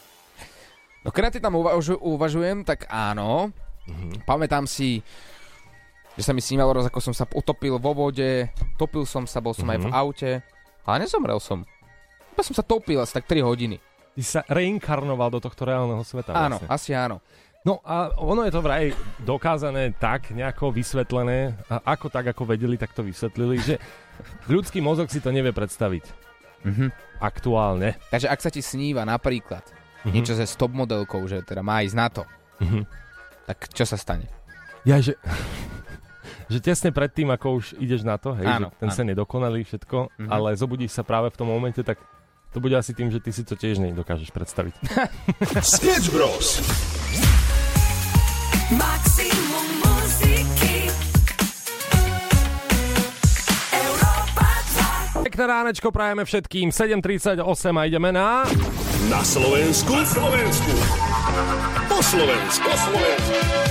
No 1.04 1.10
keď 1.10 1.28
na 1.28 1.44
tam 1.44 1.56
uvažu, 1.56 1.96
uvažujem, 1.96 2.64
tak 2.64 2.84
áno. 2.88 3.52
Mhm. 3.84 4.24
Pamätám 4.24 4.64
si, 4.64 5.00
že 6.12 6.22
sa 6.22 6.32
mi 6.32 6.40
snívalo 6.40 6.74
raz, 6.74 6.86
ako 6.86 7.00
som 7.00 7.12
sa 7.12 7.24
utopil 7.26 7.76
vo 7.76 7.92
vode, 7.92 8.46
topil 8.74 9.04
som 9.04 9.24
sa, 9.24 9.38
bol 9.38 9.52
som 9.52 9.66
aj 9.66 9.78
v 9.78 9.88
Mhm. 9.88 9.94
aute, 9.94 10.30
ale 10.82 10.96
nezomrel 11.00 11.38
som. 11.38 11.64
Iba 12.30 12.42
som 12.42 12.52
sa 12.52 12.62
topil 12.62 12.96
asi 12.96 13.12
tak 13.12 13.24
3 13.24 13.40
hodiny. 13.40 13.76
Ty 14.12 14.22
sa 14.22 14.40
reinkarnoval 14.44 15.30
do 15.30 15.40
tohto 15.40 15.62
reálneho 15.62 16.00
sveta. 16.02 16.32
Áno, 16.32 16.56
vlastne. 16.58 16.68
asi 16.68 16.90
áno. 16.92 17.24
No 17.62 17.78
a 17.80 18.10
ono 18.18 18.42
je 18.42 18.50
to 18.50 18.58
vraj 18.58 18.90
dokázané 19.18 19.94
tak, 19.94 20.28
nejako 20.30 20.68
vysvetlené, 20.70 21.54
a 21.66 21.80
ako 21.88 22.10
tak, 22.10 22.26
ako 22.26 22.42
vedeli, 22.44 22.74
tak 22.74 22.90
to 22.90 23.00
vysvetlili, 23.00 23.56
že 23.56 23.74
ľudský 24.46 24.82
mozog 24.82 25.06
si 25.06 25.16
to 25.16 25.30
nevie 25.30 25.50
predstaviť 25.50 26.04
Mhm. 26.62 26.86
aktuálne. 27.20 27.94
Takže 28.08 28.26
ak 28.26 28.40
sa 28.40 28.50
ti 28.50 28.60
sníva 28.60 29.02
napríklad 29.02 29.62
Mhm. 30.02 30.10
niečo 30.10 30.34
ze 30.34 30.42
stop 30.42 30.70
modelkou, 30.70 31.22
že 31.24 31.40
teda 31.40 31.62
má 31.62 31.80
ísť 31.80 31.94
na 31.94 32.08
to, 32.10 32.22
Mhm. 32.58 32.82
tak 33.46 33.70
čo 33.70 33.86
sa 33.86 33.94
stane? 33.94 34.26
Ja, 34.82 34.98
že, 34.98 35.14
že 36.46 36.58
tesne 36.58 36.88
pred 36.88 37.08
tým, 37.08 37.28
ako 37.28 37.46
už 37.54 37.64
ideš 37.76 38.02
na 38.02 38.14
to, 38.14 38.32
hej, 38.32 38.46
Áno, 38.48 38.68
že 38.68 38.78
ten 38.78 38.88
áno. 38.88 38.96
sen 38.96 39.06
je 39.06 39.16
dokonalý, 39.16 39.60
všetko, 39.62 39.98
Mhm. 40.18 40.28
ale 40.28 40.48
zobudíš 40.52 40.92
sa 40.92 41.02
práve 41.02 41.28
v 41.28 41.36
tom 41.36 41.46
momente, 41.46 41.78
tak 41.78 41.98
to 42.48 42.58
bude 42.58 42.72
asi 42.72 42.92
tým, 42.92 43.08
že 43.08 43.16
ty 43.16 43.30
si 43.30 43.42
to 43.42 43.52
tiež 43.52 43.78
nedokážeš 43.78 44.28
predstaviť. 44.28 44.74
Sketch 45.72 46.08
Bros. 46.08 46.60
Maximum 48.70 49.66
muziky 49.78 50.88
Európa 53.70 54.48
2 55.16 55.24
Pekné 55.24 55.44
ránečko 55.46 55.88
prajeme 55.88 56.22
všetkým, 56.22 56.68
7.38 56.68 57.40
a 57.70 57.82
ideme 57.84 58.10
na... 58.10 58.44
Na 59.04 59.20
Slovensku. 59.20 59.92
Na 59.92 60.04
Slovensku. 60.04 60.72
Po 61.86 61.98
Slovensku. 62.00 62.64
Po 62.64 62.76
Slovensku. 62.78 63.61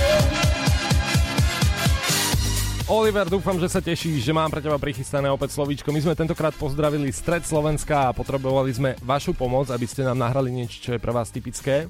Oliver, 2.92 3.24
dúfam, 3.24 3.56
že 3.56 3.72
sa 3.72 3.80
tešíš, 3.80 4.20
že 4.20 4.36
mám 4.36 4.52
pre 4.52 4.60
teba 4.60 4.76
prichystané 4.76 5.32
opäť 5.32 5.56
slovíčko. 5.56 5.88
My 5.96 6.04
sme 6.04 6.12
tentokrát 6.12 6.52
pozdravili 6.52 7.08
stred 7.08 7.40
Slovenska 7.40 8.12
a 8.12 8.14
potrebovali 8.14 8.68
sme 8.68 9.00
vašu 9.00 9.32
pomoc, 9.32 9.72
aby 9.72 9.88
ste 9.88 10.04
nám 10.04 10.20
nahrali 10.20 10.52
niečo, 10.52 10.76
čo 10.76 10.90
je 10.92 11.00
pre 11.00 11.08
vás 11.08 11.32
typické. 11.32 11.88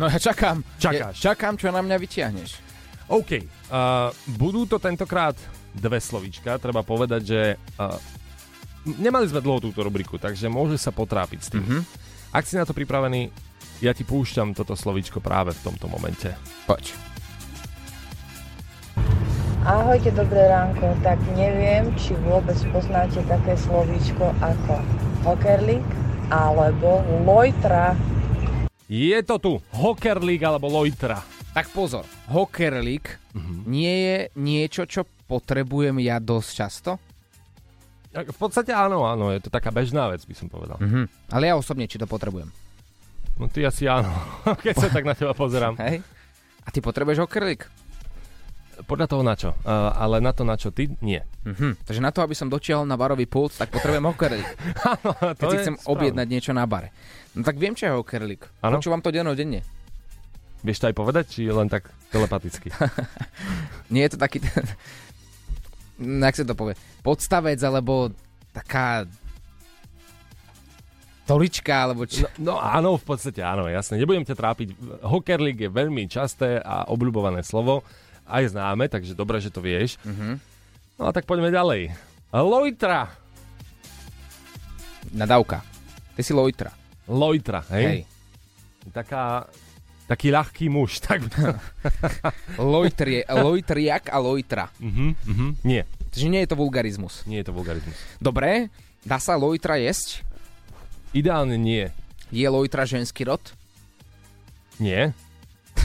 No 0.00 0.08
ja 0.08 0.16
čakám. 0.16 0.64
Čakáš. 0.80 1.20
Ja 1.20 1.28
čakám, 1.28 1.60
čo 1.60 1.68
na 1.68 1.84
mňa 1.84 1.92
vyťahneš. 1.92 2.50
OK, 3.12 3.30
uh, 3.36 4.08
budú 4.40 4.64
to 4.64 4.80
tentokrát 4.80 5.36
dve 5.76 6.00
slovíčka. 6.00 6.56
Treba 6.56 6.80
povedať, 6.80 7.22
že 7.28 7.40
uh, 7.76 8.00
nemali 8.96 9.28
sme 9.28 9.44
dlho 9.44 9.60
túto 9.60 9.84
rubriku, 9.84 10.16
takže 10.16 10.48
môže 10.48 10.80
sa 10.80 10.88
potrápiť 10.88 11.40
s 11.44 11.52
tým. 11.52 11.64
Mhm. 11.68 11.80
Ak 12.32 12.48
si 12.48 12.56
na 12.56 12.64
to 12.64 12.72
pripravený, 12.72 13.28
ja 13.84 13.92
ti 13.92 14.08
púšťam 14.08 14.56
toto 14.56 14.72
slovíčko 14.72 15.20
práve 15.20 15.52
v 15.52 15.60
tomto 15.68 15.84
momente. 15.84 16.32
Poď. 16.64 17.15
Ahojte, 19.66 20.14
dobré 20.14 20.46
ránko. 20.46 20.94
Tak 21.02 21.18
neviem, 21.34 21.90
či 21.98 22.14
vôbec 22.22 22.54
poznáte 22.70 23.18
také 23.26 23.58
slovíčko 23.58 24.30
ako 24.38 24.78
hokerlik 25.26 25.82
alebo 26.28 27.02
lojtra. 27.20 27.98
Je 28.86 29.18
to 29.20 29.42
tu 29.42 29.52
Hokerlík 29.74 30.38
alebo 30.40 30.70
Lojtra. 30.70 31.18
Tak 31.50 31.74
pozor, 31.74 32.06
hokerlik 32.28 33.18
Mhm. 33.34 33.66
nie 33.66 33.94
je 33.98 34.16
niečo, 34.38 34.86
čo 34.86 35.02
potrebujem 35.26 35.98
ja 35.98 36.22
dosť 36.22 36.50
často? 36.54 36.90
V 38.14 38.38
podstate 38.38 38.70
áno, 38.70 39.02
áno, 39.04 39.28
je 39.28 39.42
to 39.42 39.50
taká 39.50 39.68
bežná 39.68 40.06
vec, 40.06 40.22
by 40.22 40.32
som 40.32 40.46
povedal. 40.46 40.78
Mhm. 40.78 41.10
Ale 41.28 41.50
ja 41.50 41.58
osobne, 41.58 41.84
či 41.84 41.98
to 41.98 42.06
potrebujem. 42.06 42.48
No 43.36 43.50
ty 43.50 43.66
asi 43.66 43.90
áno, 43.90 44.14
keď 44.62 44.74
sa 44.78 44.88
tak 44.94 45.02
na 45.02 45.18
teba 45.18 45.34
pozerám. 45.34 45.74
Hej? 45.82 46.06
A 46.62 46.70
ty 46.70 46.78
potrebuješ 46.78 47.18
hokerlik? 47.20 47.66
Podľa 48.84 49.06
toho 49.08 49.22
na 49.24 49.32
čo, 49.32 49.56
uh, 49.56 49.96
ale 49.96 50.20
na 50.20 50.36
to 50.36 50.44
na 50.44 50.60
čo 50.60 50.68
ty, 50.68 50.92
nie. 51.00 51.24
Mhm. 51.48 51.80
Takže 51.88 52.04
na 52.04 52.12
to, 52.12 52.20
aby 52.20 52.36
som 52.36 52.52
dotiahol 52.52 52.84
na 52.84 53.00
barový 53.00 53.24
pult, 53.24 53.56
tak 53.56 53.72
potrebujem 53.72 54.04
hokerlik. 54.12 54.44
Keď 54.44 55.40
To 55.40 55.48
si 55.48 55.56
je 55.56 55.62
chcem 55.64 55.76
správne. 55.80 55.92
objednať 55.96 56.26
niečo 56.28 56.52
na 56.52 56.68
bare. 56.68 56.92
No 57.32 57.40
tak 57.40 57.56
viem, 57.56 57.72
čo 57.72 57.88
je 57.88 57.92
hokerlik. 57.96 58.44
Áno. 58.60 58.76
Počúvam 58.76 59.00
to 59.00 59.08
denne. 59.12 59.64
Vieš 60.64 60.82
to 60.82 60.88
aj 60.90 60.96
povedať, 60.96 61.24
či 61.30 61.40
len 61.46 61.68
tak 61.70 61.88
telepaticky? 62.10 62.72
Nie 63.92 64.08
je 64.08 64.16
to 64.16 64.18
taký... 64.18 64.42
Jak 66.24 66.34
sa 66.36 66.44
to 66.44 66.58
povie? 66.58 66.74
Podstavec, 67.00 67.60
alebo 67.62 68.12
taká... 68.52 69.06
Tolička, 71.26 71.90
alebo 71.90 72.06
čo? 72.06 72.26
No, 72.38 72.54
no 72.54 72.62
áno, 72.62 72.94
v 72.94 73.04
podstate 73.04 73.42
áno, 73.42 73.66
jasne. 73.66 73.98
Nebudem 73.98 74.22
ťa 74.22 74.38
trápiť. 74.38 74.68
Hokerlik 75.02 75.58
je 75.66 75.70
veľmi 75.70 76.06
časté 76.06 76.62
a 76.62 76.86
obľúbované 76.86 77.42
slovo. 77.42 77.82
Aj 78.26 78.52
známe, 78.52 78.86
takže 78.86 79.14
dobre, 79.14 79.38
že 79.38 79.48
to 79.48 79.58
vieš. 79.58 79.96
Mhm. 80.02 80.38
No 80.96 81.08
a 81.08 81.12
tak 81.12 81.24
poďme 81.24 81.48
ďalej. 81.48 81.92
Lojtra. 82.32 83.12
Nadávka. 85.12 85.62
Ty 86.16 86.22
si 86.22 86.32
Lojtra. 86.32 86.72
Lojtra, 87.06 87.62
hej? 87.70 87.84
Hej. 87.86 88.00
Taká, 88.90 89.46
taký 90.06 90.30
ľahký 90.30 90.66
muž. 90.66 90.98
Tak... 91.06 91.20
Lojtrie, 92.58 93.22
lojtriak 93.28 94.10
a 94.10 94.18
Lojtra. 94.18 94.72
mhm, 94.80 95.14
mhm. 95.26 95.48
Nie, 95.62 95.84
Takže 96.10 96.26
nie 96.32 96.40
je 96.42 96.48
to 96.48 96.56
vulgarizmus. 96.56 97.22
nie 97.28 97.38
je 97.44 97.46
to 97.46 97.52
vulgarizmus. 97.52 97.94
Dobre, 98.18 98.72
dá 99.04 99.20
sa 99.20 99.36
Lojtra 99.36 99.76
jesť? 99.76 100.24
Ideálne 101.12 101.54
nie. 101.60 101.92
Je 102.32 102.46
Lojtra 102.48 102.88
ženský 102.88 103.28
rod? 103.28 103.40
Nie. 104.80 105.12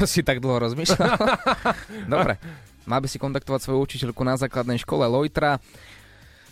To 0.01 0.09
si 0.09 0.25
tak 0.25 0.41
dlho 0.41 0.57
rozmýšľal? 0.59 1.13
Dobre. 2.13 2.41
Mal 2.83 2.97
by 2.97 3.05
si 3.05 3.21
kontaktovať 3.21 3.61
svoju 3.61 3.79
učiteľku 3.79 4.25
na 4.25 4.33
základnej 4.33 4.81
škole 4.81 5.05
Lojtra. 5.05 5.61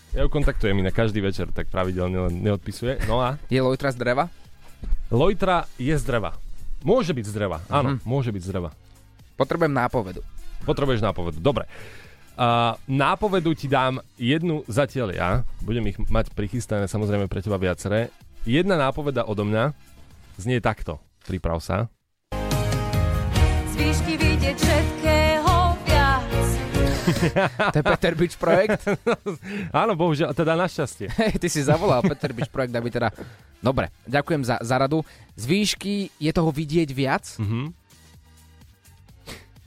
Ja 0.09 0.21
ju 0.21 0.29
kontaktujem 0.29 0.77
inak 0.77 0.93
každý 0.93 1.19
večer, 1.19 1.49
tak 1.49 1.67
pravidelne 1.67 2.29
len 2.29 2.33
neodpisuje. 2.39 3.01
No 3.05 3.17
a? 3.17 3.41
Je 3.49 3.57
Lojtra 3.57 3.89
z 3.89 3.97
dreva? 3.97 4.29
Lojtra 5.09 5.65
je 5.75 5.91
z 5.91 6.03
dreva. 6.05 6.37
Môže 6.79 7.11
byť 7.11 7.25
z 7.25 7.33
dreva, 7.33 7.57
áno, 7.67 7.97
Mhm. 7.97 8.05
môže 8.05 8.29
byť 8.29 8.41
z 8.41 8.49
dreva. 8.49 8.69
Potrebujem 9.35 9.73
nápovedu. 9.73 10.21
Potrebuješ 10.63 11.01
nápovedu, 11.01 11.41
dobre. 11.41 11.65
A 12.39 12.79
nápovedu 12.87 13.51
ti 13.51 13.67
dám 13.67 13.99
jednu 14.15 14.63
zatiaľ 14.63 15.09
ja, 15.11 15.29
budem 15.59 15.83
ich 15.87 15.99
mať 15.99 16.31
prichystané 16.31 16.87
samozrejme 16.87 17.27
pre 17.27 17.43
teba 17.43 17.59
viaceré. 17.59 18.13
Jedna 18.47 18.79
nápoveda 18.79 19.27
odo 19.27 19.43
mňa 19.43 19.75
znie 20.39 20.63
takto. 20.63 21.03
Priprav 21.27 21.59
sa. 21.59 21.91
To 27.73 27.77
je 27.77 27.85
Peter 27.85 28.13
Beach 28.15 28.35
projekt? 28.37 28.81
Áno, 29.81 29.93
bohužiaľ, 29.97 30.33
teda 30.33 30.53
našťastie. 30.55 31.07
Ty 31.41 31.47
si 31.47 31.61
zavolal 31.61 32.05
Peter 32.05 32.31
Beach 32.31 32.51
projekt, 32.51 32.73
aby 32.75 32.89
teda... 32.89 33.09
Dobre, 33.59 33.91
ďakujem 34.07 34.41
za, 34.47 34.55
za 34.63 34.75
radu. 34.79 35.03
Z 35.35 35.43
výšky 35.43 36.09
je 36.15 36.31
toho 36.31 36.49
vidieť 36.49 36.89
viac? 36.95 37.25
Mhm. 37.41 37.75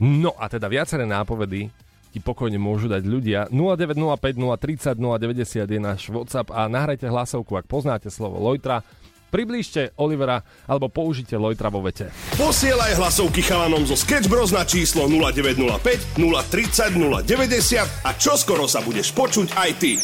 No 0.03 0.35
a 0.35 0.49
teda 0.51 0.67
viaceré 0.67 1.07
nápovedy 1.07 1.71
ti 2.13 2.19
pokojne 2.21 2.61
môžu 2.61 2.85
dať 2.85 3.03
ľudia. 3.09 3.39
0905 3.49 4.37
030 4.37 5.01
090 5.01 5.65
je 5.65 5.79
náš 5.81 6.13
WhatsApp 6.13 6.53
a 6.53 6.69
nahrajte 6.69 7.09
hlasovku, 7.09 7.57
ak 7.57 7.65
poznáte 7.65 8.13
slovo 8.13 8.37
Lojtra. 8.37 8.85
Priblížte 9.33 9.97
Olivera 9.97 10.45
alebo 10.69 10.93
použite 10.93 11.33
Lojtra 11.33 11.73
vo 11.73 11.81
vete. 11.81 12.13
Posielaj 12.37 13.01
hlasovky 13.01 13.41
chalanom 13.41 13.81
zo 13.81 13.97
Sketch 13.97 14.29
Bros 14.29 14.53
na 14.53 14.61
číslo 14.61 15.09
0905 15.09 16.21
030 16.21 16.93
090 16.93 18.05
a 18.05 18.09
čoskoro 18.13 18.69
sa 18.69 18.85
budeš 18.85 19.09
počuť 19.17 19.57
aj 19.57 19.71
ty. 19.81 19.97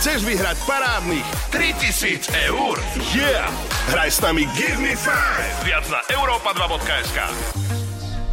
Chceš 0.00 0.24
vyhrať 0.24 0.56
parádnych 0.64 1.28
3000 1.52 2.32
eur? 2.48 2.80
Yeah! 3.12 3.52
Hraj 3.92 4.08
s 4.08 4.18
nami 4.24 4.48
Give 4.56 4.80
Me 4.80 4.96
5! 4.96 5.68
Viac 5.68 5.84
na 5.92 6.00
europa2.sk 6.08 7.18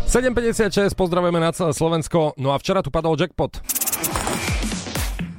7.56, 0.07 0.95
pozdravujeme 0.95 1.43
na 1.43 1.51
celé 1.51 1.75
Slovensko. 1.75 2.31
No 2.39 2.55
a 2.55 2.57
včera 2.63 2.79
tu 2.79 2.88
padol 2.88 3.19
jackpot. 3.19 3.59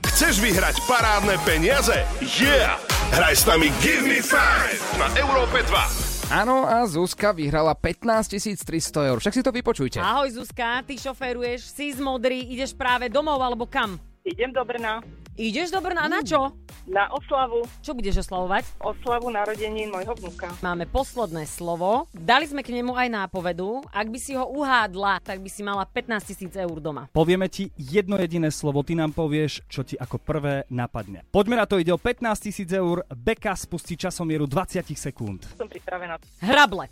Chceš 0.04 0.44
vyhrať 0.44 0.85
parádne 0.85 1.40
peniaze? 1.48 2.05
Yeah! 2.20 2.76
Hraj 3.09 3.35
s 3.40 3.44
nami 3.49 3.73
Give 3.81 4.05
Me 4.05 4.21
5 4.21 5.01
na 5.01 5.09
Európe 5.16 5.64
2. 5.64 6.29
Áno, 6.29 6.68
a 6.68 6.85
Zuzka 6.85 7.33
vyhrala 7.33 7.73
15 7.73 8.37
300 8.37 9.09
eur. 9.09 9.16
Však 9.16 9.33
si 9.33 9.40
to 9.40 9.49
vypočujte. 9.49 9.97
Ahoj 9.97 10.29
Zuzka, 10.37 10.85
ty 10.85 11.01
šoféruješ, 11.01 11.73
si 11.73 11.97
z 11.97 12.05
Modry, 12.05 12.44
ideš 12.53 12.77
práve 12.77 13.09
domov 13.09 13.40
alebo 13.40 13.64
kam? 13.64 13.97
Idem 14.29 14.53
do 14.53 14.61
Brna. 14.61 15.01
Ideš 15.38 15.70
do 15.70 15.79
Brna 15.79 16.11
na 16.11 16.18
čo? 16.18 16.51
Na 16.90 17.07
oslavu. 17.14 17.62
Čo 17.79 17.94
budeš 17.94 18.27
oslavovať? 18.27 18.83
Oslavu 18.83 19.31
narodení 19.31 19.87
môjho 19.87 20.11
vnuka. 20.18 20.51
Máme 20.66 20.83
posledné 20.90 21.46
slovo. 21.46 22.11
Dali 22.11 22.51
sme 22.51 22.66
k 22.66 22.74
nemu 22.74 22.90
aj 22.90 23.07
nápovedu. 23.07 23.87
Ak 23.94 24.11
by 24.11 24.18
si 24.18 24.35
ho 24.35 24.42
uhádla, 24.51 25.22
tak 25.22 25.38
by 25.38 25.46
si 25.46 25.62
mala 25.62 25.87
15 25.87 26.27
tisíc 26.27 26.51
eur 26.59 26.83
doma. 26.83 27.07
Povieme 27.14 27.46
ti 27.46 27.70
jedno 27.79 28.18
jediné 28.18 28.51
slovo, 28.51 28.83
ty 28.83 28.98
nám 28.98 29.14
povieš, 29.14 29.62
čo 29.70 29.87
ti 29.87 29.94
ako 29.94 30.18
prvé 30.18 30.66
napadne. 30.74 31.22
Poďme 31.31 31.62
na 31.62 31.70
to, 31.70 31.79
ide 31.79 31.94
o 31.94 32.03
15 32.03 32.18
tisíc 32.42 32.66
eur, 32.74 33.07
Beka 33.07 33.55
spustí 33.55 33.94
časomieru 33.94 34.51
20 34.51 34.90
sekúnd. 34.98 35.46
Som 35.55 35.70
pripravená. 35.70 36.18
Hrable. 36.42 36.90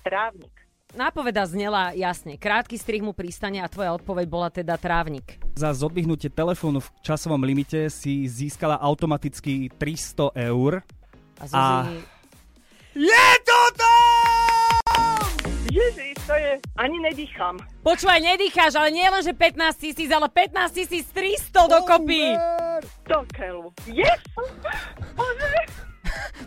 Trávnik. 0.00 0.67
Nápoveda 0.96 1.44
znela 1.44 1.92
jasne. 1.92 2.40
Krátky 2.40 2.80
strih 2.80 3.04
mu 3.04 3.12
pristane 3.12 3.60
a 3.60 3.68
tvoja 3.68 3.92
odpoveď 3.92 4.24
bola 4.24 4.48
teda 4.48 4.80
trávnik. 4.80 5.36
Za 5.52 5.76
zodvihnutie 5.76 6.32
telefónu 6.32 6.80
v 6.80 6.88
časovom 7.04 7.44
limite 7.44 7.92
si 7.92 8.24
získala 8.24 8.80
automaticky 8.80 9.68
300 9.76 10.32
eur. 10.48 10.80
A 11.36 11.44
Zuzi... 11.44 12.00
Je 12.96 13.28
to 13.44 13.60
tam! 13.76 15.28
Ježiš, 15.68 16.16
to 16.24 16.32
je... 16.32 16.56
Ani 16.80 16.96
nedýcham. 17.04 17.60
Počúvaj, 17.84 18.24
nedýcháš, 18.24 18.80
ale 18.80 18.88
nie 18.88 19.04
len, 19.04 19.20
že 19.20 19.36
15 19.36 19.76
tisíc, 19.76 20.08
ale 20.08 20.32
15 20.32 20.72
tisíc 20.72 21.04
300 21.12 21.68
dokopy. 21.68 22.32
Do 23.04 23.28
keľu. 23.36 23.76
Yes! 23.92 24.24
Bože! 25.12 25.52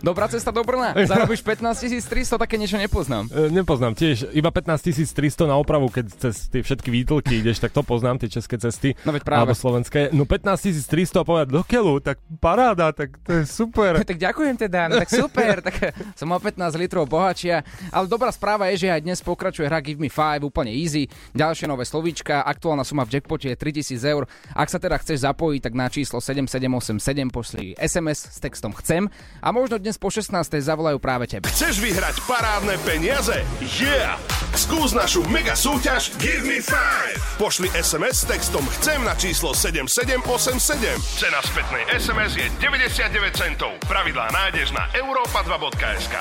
Dobrá 0.01 0.25
cesta 0.25 0.49
do 0.49 0.65
Brna. 0.65 0.97
Zarobíš 1.09 1.45
15 1.45 1.77
300, 2.09 2.41
také 2.41 2.57
niečo 2.57 2.81
nepoznám. 2.81 3.29
E, 3.29 3.53
nepoznám 3.53 3.93
tiež, 3.93 4.33
iba 4.33 4.49
15 4.49 4.89
300 4.97 5.45
na 5.45 5.55
opravu, 5.61 5.93
keď 5.93 6.09
cez 6.17 6.49
tie 6.49 6.65
všetky 6.65 6.89
výtlky 6.89 7.45
ideš, 7.45 7.61
tak 7.61 7.69
to 7.69 7.85
poznám, 7.85 8.17
tie 8.17 8.25
české 8.25 8.57
cesty. 8.57 8.97
No 9.05 9.13
veď 9.13 9.21
práve. 9.21 9.45
Alebo 9.45 9.53
slovenské. 9.53 10.09
No 10.09 10.25
15 10.25 10.89
300 10.89 11.21
a 11.21 11.23
povedať 11.23 11.47
do 11.53 11.61
keľu, 11.61 12.01
tak 12.01 12.17
paráda, 12.41 12.89
tak 12.89 13.13
to 13.21 13.41
je 13.41 13.43
super. 13.45 14.01
tak 14.09 14.17
ďakujem 14.17 14.57
teda, 14.57 14.89
no 14.89 14.97
tak 14.97 15.09
super, 15.13 15.61
tak 15.61 15.93
som 16.17 16.25
mal 16.25 16.41
15 16.41 16.81
litrov 16.81 17.05
bohačia. 17.05 17.61
Ale 17.93 18.09
dobrá 18.09 18.33
správa 18.33 18.73
je, 18.73 18.85
že 18.85 18.87
aj 18.89 19.05
dnes 19.05 19.21
pokračuje 19.21 19.69
hra 19.69 19.85
Give 19.85 20.01
Me 20.01 20.09
5, 20.09 20.41
úplne 20.41 20.73
easy. 20.73 21.05
Ďalšie 21.37 21.69
nové 21.69 21.85
slovíčka, 21.85 22.41
aktuálna 22.41 22.81
suma 22.81 23.05
v 23.05 23.21
jackpote 23.21 23.53
je 23.53 23.57
3000 23.57 24.01
eur. 24.01 24.25
Ak 24.57 24.73
sa 24.73 24.81
teda 24.81 24.97
chceš 24.97 25.29
zapojiť, 25.29 25.61
tak 25.61 25.73
na 25.77 25.85
číslo 25.93 26.17
7787 26.17 27.29
pošli 27.29 27.77
SMS 27.77 28.33
s 28.33 28.37
textom 28.41 28.73
chcem 28.73 29.05
a 29.45 29.53
možno 29.53 29.77
dnes 29.91 29.99
po 29.99 30.07
16. 30.07 30.31
zavolajú 30.63 31.03
práve 31.03 31.27
tebe. 31.27 31.51
Chceš 31.51 31.83
vyhrať 31.83 32.23
parádne 32.23 32.79
peniaze? 32.87 33.43
Yeah! 33.59 34.15
Skús 34.55 34.95
našu 34.95 35.19
mega 35.27 35.51
súťaž 35.51 36.15
Give 36.15 36.47
Me 36.47 36.63
5! 36.63 37.35
Pošli 37.35 37.67
SMS 37.75 38.23
s 38.23 38.25
textom 38.31 38.63
chcem 38.79 39.03
na 39.03 39.19
číslo 39.19 39.51
7787. 39.51 40.95
Cena 40.95 41.43
spätnej 41.43 41.83
SMS 41.91 42.39
je 42.39 42.47
99 42.63 43.35
centov. 43.35 43.75
Pravidlá 43.83 44.31
nájdeš 44.31 44.71
na 44.71 44.87
europa2.sk. 44.95 46.15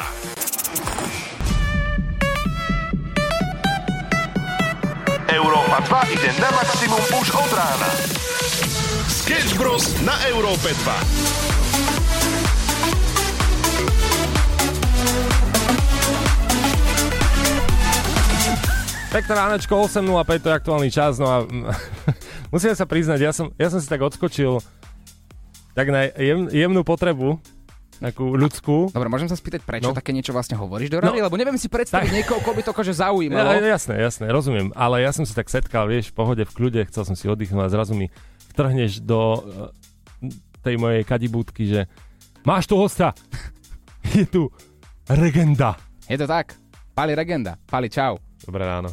Európa 5.30 5.78
2 6.10 6.14
ide 6.18 6.30
na 6.42 6.50
maximum 6.58 7.02
už 7.22 7.26
od 7.38 7.50
rána. 7.54 7.90
Sketch 9.06 9.54
Bros. 9.54 9.94
na 10.02 10.18
Európe 10.26 10.74
2. 10.74 11.59
Pekné 19.10 19.34
ránečko, 19.34 19.74
8.05, 19.74 20.06
to 20.38 20.46
je 20.46 20.54
aktuálny 20.54 20.88
čas, 20.88 21.18
no 21.18 21.26
a 21.26 21.42
musím 22.54 22.70
sa 22.72 22.86
priznať, 22.86 23.18
ja 23.18 23.34
som, 23.34 23.50
ja 23.58 23.66
som 23.66 23.82
si 23.82 23.90
tak 23.90 23.98
odskočil 23.98 24.62
tak 25.74 25.90
na 25.90 26.06
jem, 26.14 26.46
jemnú 26.46 26.86
potrebu, 26.86 27.42
takú 27.98 28.32
ľudskú. 28.32 28.94
Dobre, 28.94 29.10
môžem 29.10 29.26
sa 29.26 29.34
spýtať, 29.34 29.66
prečo 29.66 29.90
No. 29.90 29.98
také 29.98 30.14
niečo 30.14 30.30
vlastne 30.30 30.54
hovoríš 30.54 30.88
do 30.88 31.02
rady? 31.02 31.18
No. 31.18 31.26
Lebo 31.26 31.34
neviem 31.34 31.58
si 31.58 31.66
predstaviť 31.66 32.06
Tak. 32.06 32.16
niekoho, 32.16 32.38
koho 32.40 32.54
by 32.54 32.62
to 32.62 32.70
akože 32.70 32.94
zaujímalo. 32.94 33.50
Ja, 33.50 33.74
jasné, 33.74 33.98
jasné, 33.98 34.30
rozumiem, 34.30 34.70
ale 34.72 35.02
ja 35.02 35.10
som 35.10 35.26
si 35.26 35.34
tak 35.34 35.50
setkal, 35.50 35.90
vieš, 35.90 36.10
v 36.10 36.16
pohode, 36.16 36.42
v 36.46 36.52
kľude, 36.54 36.80
chcel 36.86 37.02
som 37.02 37.18
si 37.18 37.26
oddychnúť 37.26 37.66
a 37.66 37.74
zrazu 37.74 37.98
mi 37.98 38.06
vtrhneš 38.54 39.02
do 39.02 39.42
eh, 40.22 40.30
tej 40.62 40.78
mojej 40.78 41.02
kadibúdky, 41.02 41.66
že 41.66 41.80
máš 42.40 42.70
tu 42.70 42.78
hosta, 42.78 43.10
je 44.14 44.22
tu 44.22 44.46
legenda. 45.10 45.74
Je 46.06 46.14
to 46.14 46.30
tak. 46.30 46.54
Pali 46.90 47.14
Regenda. 47.14 47.58
Pali, 47.66 47.90
čau. 47.90 48.18
Dobré 48.40 48.64
ráno. 48.64 48.90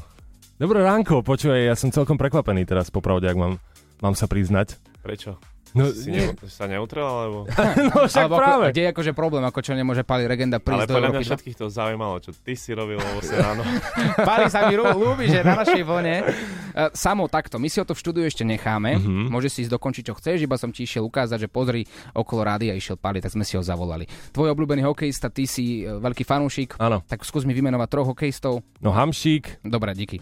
Dobré 0.57 0.81
ránko, 0.81 1.21
počúvaj, 1.21 1.69
ja 1.69 1.75
som 1.77 1.93
celkom 1.93 2.17
prekvapený 2.17 2.65
teraz, 2.65 2.89
popravde, 2.89 3.29
ak 3.29 3.37
mám, 3.37 3.53
mám 4.01 4.15
sa 4.17 4.25
priznať. 4.25 4.75
Prečo? 5.05 5.37
No, 5.73 5.91
si 5.91 6.11
nie. 6.11 6.31
ne, 6.31 6.47
sa 6.47 6.65
neutrel, 6.69 7.07
alebo... 7.07 7.39
no 7.91 8.07
však 8.07 8.23
Alebo 8.27 8.37
práve. 8.39 8.63
Ako, 8.67 8.71
kde 8.71 8.81
je 8.81 8.89
akože 8.93 9.11
problém, 9.11 9.43
ako 9.43 9.59
čo 9.63 9.71
nemôže 9.75 10.03
Pali 10.07 10.23
Regenda 10.29 10.59
Ale 10.59 10.65
prísť 10.65 10.87
do 10.87 10.93
podľa 10.95 11.09
mňa 11.09 11.19
Európy? 11.19 11.29
všetkých 11.33 11.55
to 11.57 11.65
zaujímalo, 11.67 12.15
čo 12.23 12.31
ty 12.31 12.53
si 12.55 12.71
robil 12.71 12.99
o 13.01 13.09
8 13.19 13.43
ráno. 13.43 13.63
Pali 14.29 14.45
sa 14.47 14.69
mi 14.69 14.75
ľúbi, 14.77 15.25
že 15.27 15.43
na 15.43 15.59
našej 15.59 15.83
vlne. 15.83 16.15
Uh, 16.23 16.91
samo 17.07 17.25
takto, 17.27 17.57
my 17.57 17.67
si 17.67 17.81
ho 17.81 17.85
to 17.87 17.97
v 17.97 17.99
štúdiu 17.99 18.23
ešte 18.23 18.45
necháme. 18.45 18.99
Mhm. 19.01 19.33
Môžeš 19.33 19.51
si 19.51 19.59
ísť 19.67 19.73
dokončiť, 19.73 20.03
čo 20.07 20.13
chceš, 20.15 20.37
iba 20.45 20.55
som 20.55 20.69
ti 20.71 20.85
išiel 20.85 21.03
ukázať, 21.03 21.45
že 21.45 21.49
pozri, 21.49 21.83
okolo 22.13 22.45
rádia 22.45 22.77
išiel 22.77 22.95
Pali, 22.95 23.19
tak 23.19 23.33
sme 23.33 23.43
si 23.43 23.57
ho 23.57 23.63
zavolali. 23.63 24.05
Tvoj 24.31 24.53
obľúbený 24.53 24.85
hokejista, 24.85 25.27
ty 25.33 25.49
si 25.49 25.83
e, 25.83 25.97
veľký 25.97 26.23
fanúšik. 26.23 26.77
Áno. 26.77 27.01
Tak 27.05 27.25
skús 27.25 27.43
mi 27.43 27.53
vymenovať 27.53 27.87
troch 27.89 28.07
hokejistov. 28.13 28.61
No 28.77 28.93
Hamšík. 28.93 29.65
Dobre, 29.65 29.93
díky. 29.97 30.21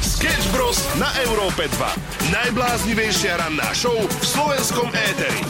Sketch 0.00 0.46
Bros. 0.52 0.78
na 0.96 1.08
Európe 1.22 1.68
2. 1.68 2.32
Najbláznivejšia 2.32 3.38
ranná 3.38 3.68
show 3.76 3.94
v 3.94 4.24
slovenskom 4.32 4.88
éteri. 4.88 5.44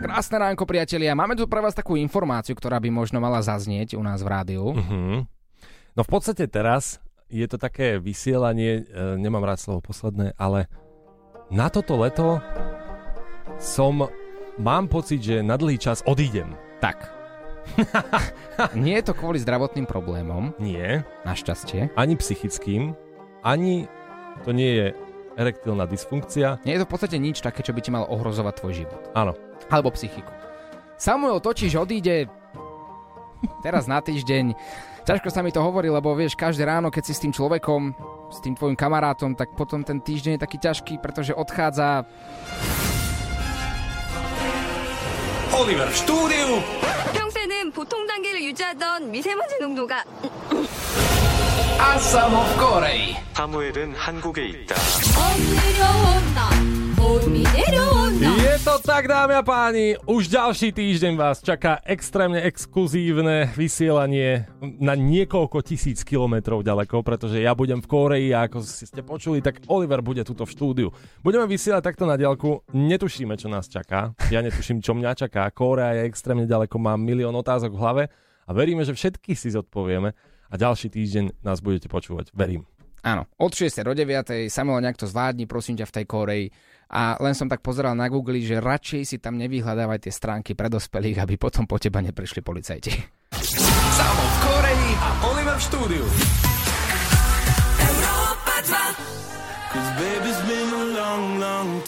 Krásne 0.00 0.36
ránko, 0.40 0.64
priatelia. 0.64 1.12
Máme 1.12 1.36
tu 1.36 1.44
pre 1.44 1.60
vás 1.60 1.76
takú 1.76 2.00
informáciu, 2.00 2.56
ktorá 2.56 2.80
by 2.80 2.88
možno 2.88 3.20
mala 3.20 3.44
zaznieť 3.44 3.92
u 3.98 4.00
nás 4.00 4.24
v 4.24 4.28
rádiu. 4.32 4.72
Mhm. 4.72 5.28
No 5.92 6.00
v 6.06 6.08
podstate 6.08 6.48
teraz 6.48 7.02
je 7.28 7.44
to 7.44 7.60
také 7.60 8.00
vysielanie, 8.00 8.88
e, 8.88 9.20
nemám 9.20 9.44
rád 9.44 9.60
slovo 9.60 9.84
posledné, 9.84 10.32
ale 10.40 10.70
na 11.52 11.68
toto 11.68 12.00
leto 12.00 12.40
som, 13.60 14.08
mám 14.56 14.88
pocit, 14.88 15.20
že 15.20 15.44
na 15.44 15.60
dlhý 15.60 15.76
čas 15.76 16.00
odídem. 16.08 16.56
Tak. 16.80 17.10
Nie 18.78 19.02
je 19.02 19.12
to 19.12 19.18
kvôli 19.18 19.42
zdravotným 19.42 19.84
problémom. 19.84 20.56
Nie. 20.56 21.04
Našťastie. 21.28 21.92
Ani 21.98 22.16
psychickým, 22.16 22.96
ani 23.44 23.90
to 24.46 24.54
nie 24.54 24.70
je 24.78 24.86
erektilná 25.37 25.89
dysfunkcia. 25.89 26.61
Nie 26.65 26.77
je 26.77 26.81
to 26.85 26.87
v 26.87 26.93
podstate 26.93 27.17
nič 27.17 27.41
také, 27.41 27.65
čo 27.65 27.73
by 27.73 27.81
ti 27.81 27.89
malo 27.89 28.05
ohrozovať 28.09 28.53
tvoj 28.61 28.73
život. 28.85 29.01
Áno. 29.17 29.33
Alebo 29.69 29.89
psychiku. 29.93 30.29
Samuel 30.97 31.41
totiž 31.41 31.73
odíde 31.79 32.29
teraz 33.65 33.89
na 33.89 33.99
týždeň. 33.99 34.53
Ťažko 35.03 35.27
sa 35.35 35.43
mi 35.43 35.51
to 35.51 35.59
hovorí, 35.59 35.91
lebo 35.91 36.15
vieš, 36.15 36.39
každé 36.39 36.63
ráno, 36.63 36.87
keď 36.87 37.03
si 37.03 37.13
s 37.17 37.23
tým 37.27 37.35
človekom, 37.35 37.91
s 38.31 38.39
tým 38.39 38.55
tvojim 38.55 38.79
kamarátom, 38.79 39.35
tak 39.35 39.51
potom 39.51 39.83
ten 39.83 39.99
týždeň 39.99 40.39
je 40.39 40.43
taký 40.47 40.57
ťažký, 40.63 40.93
pretože 41.03 41.35
odchádza... 41.35 42.07
Oliver 45.53 45.85
v 45.91 45.97
štúdiu. 45.97 46.49
평소에는 47.13 47.71
보통 47.71 48.07
단계를 48.07 48.41
유지하던 48.41 49.11
미세먼지 49.11 49.59
농도가 49.59 50.03
A 51.79 51.99
samo 51.99 52.41
v 52.41 52.51
Koreji. 52.57 53.23
사무엘은 53.33 53.93
한국에 53.97 54.45
있다. 54.45 54.75
내려온다 55.35 56.41
봄이 56.95 57.43
내려온다 57.43 58.23
Je 58.39 58.55
to 58.63 58.79
tak, 58.79 59.09
dámy 59.09 59.35
a 59.35 59.43
páni, 59.43 59.99
už 60.07 60.31
ďalší 60.31 60.71
týždeň 60.71 61.19
vás 61.19 61.43
čaká 61.43 61.83
extrémne 61.83 62.39
exkluzívne 62.39 63.51
vysielanie 63.57 64.47
na 64.79 64.95
niekoľko 64.95 65.59
tisíc 65.59 66.07
kilometrov 66.07 66.63
ďaleko, 66.63 67.03
pretože 67.03 67.43
ja 67.43 67.51
budem 67.51 67.83
v 67.83 67.89
Koreji 67.89 68.29
a 68.31 68.47
ako 68.47 68.63
si 68.63 68.87
ste 68.87 69.03
počuli, 69.03 69.43
tak 69.43 69.65
Oliver 69.67 69.99
bude 69.99 70.23
tuto 70.23 70.47
v 70.47 70.53
štúdiu. 70.55 70.87
Budeme 71.19 71.49
vysielať 71.51 71.83
takto 71.83 72.07
na 72.07 72.15
diaľku, 72.15 72.63
netušíme, 72.71 73.35
čo 73.35 73.51
nás 73.51 73.67
čaká. 73.67 74.15
Ja 74.31 74.39
netuším, 74.39 74.79
čo 74.79 74.95
mňa 74.95 75.19
čaká. 75.19 75.51
Korea 75.51 75.99
je 75.99 76.07
extrémne 76.07 76.47
ďaleko, 76.47 76.79
mám 76.79 77.03
milión 77.03 77.35
otázok 77.35 77.75
v 77.75 77.81
hlave 77.81 78.03
a 78.47 78.51
veríme, 78.55 78.87
že 78.87 78.95
všetky 78.95 79.35
si 79.35 79.51
zodpovieme 79.51 80.15
a 80.48 80.54
ďalší 80.56 80.88
týždeň 80.88 81.44
nás 81.44 81.60
budete 81.60 81.92
počúvať. 81.92 82.32
Verím. 82.32 82.64
Áno, 83.06 83.30
od 83.38 83.52
6. 83.54 83.86
do 83.86 83.94
9. 83.94 84.50
Samuel 84.50 84.82
nejak 84.82 84.98
to 84.98 85.06
zvládni, 85.06 85.46
prosím 85.46 85.78
ťa, 85.78 85.86
v 85.86 85.94
tej 85.94 86.04
Koreji. 86.08 86.46
A 86.88 87.20
len 87.20 87.36
som 87.36 87.46
tak 87.46 87.60
pozeral 87.60 87.92
na 87.92 88.08
Google, 88.08 88.40
že 88.40 88.64
radšej 88.64 89.02
si 89.04 89.16
tam 89.20 89.36
nevyhľadávaj 89.36 90.08
tie 90.08 90.12
stránky 90.12 90.56
pre 90.56 90.72
dospelých, 90.72 91.20
aby 91.20 91.36
potom 91.36 91.68
po 91.68 91.76
teba 91.76 92.00
neprišli 92.00 92.40
policajti. 92.40 92.92
Samo 93.94 94.24
v 94.24 94.36
Koreji 94.42 94.90
a 94.98 95.08
Oliver 95.28 95.56
v 95.60 95.62
štúdiu. 95.62 96.06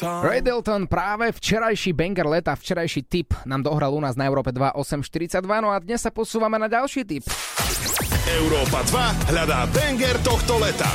Ray 0.00 0.40
Dalton 0.44 0.88
práve 0.88 1.32
včerajší 1.32 1.92
banger 1.96 2.28
leta, 2.28 2.52
včerajší 2.56 3.08
tip 3.08 3.32
nám 3.44 3.64
dohral 3.64 3.92
u 3.92 4.00
nás 4.00 4.16
na 4.16 4.28
Európe 4.28 4.52
2 4.52 4.76
842, 4.76 5.44
no 5.64 5.72
a 5.72 5.80
dnes 5.80 6.00
sa 6.00 6.12
posúvame 6.12 6.60
na 6.60 6.68
ďalší 6.68 7.04
tip. 7.08 7.24
Európa 8.30 8.86
2 8.86 9.34
hľadá 9.34 9.66
banger 9.74 10.14
tohto 10.22 10.62
leta. 10.62 10.86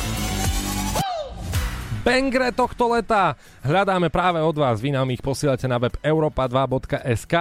Bengre 2.05 2.53
tohto 2.55 2.87
leta 2.95 3.35
hľadáme 3.59 4.07
práve 4.07 4.39
od 4.39 4.55
vás. 4.55 4.79
Vy 4.79 4.95
nám 4.95 5.11
ich 5.11 5.19
posielate 5.19 5.67
na 5.67 5.75
web 5.75 5.91
europa2.sk 5.99 7.35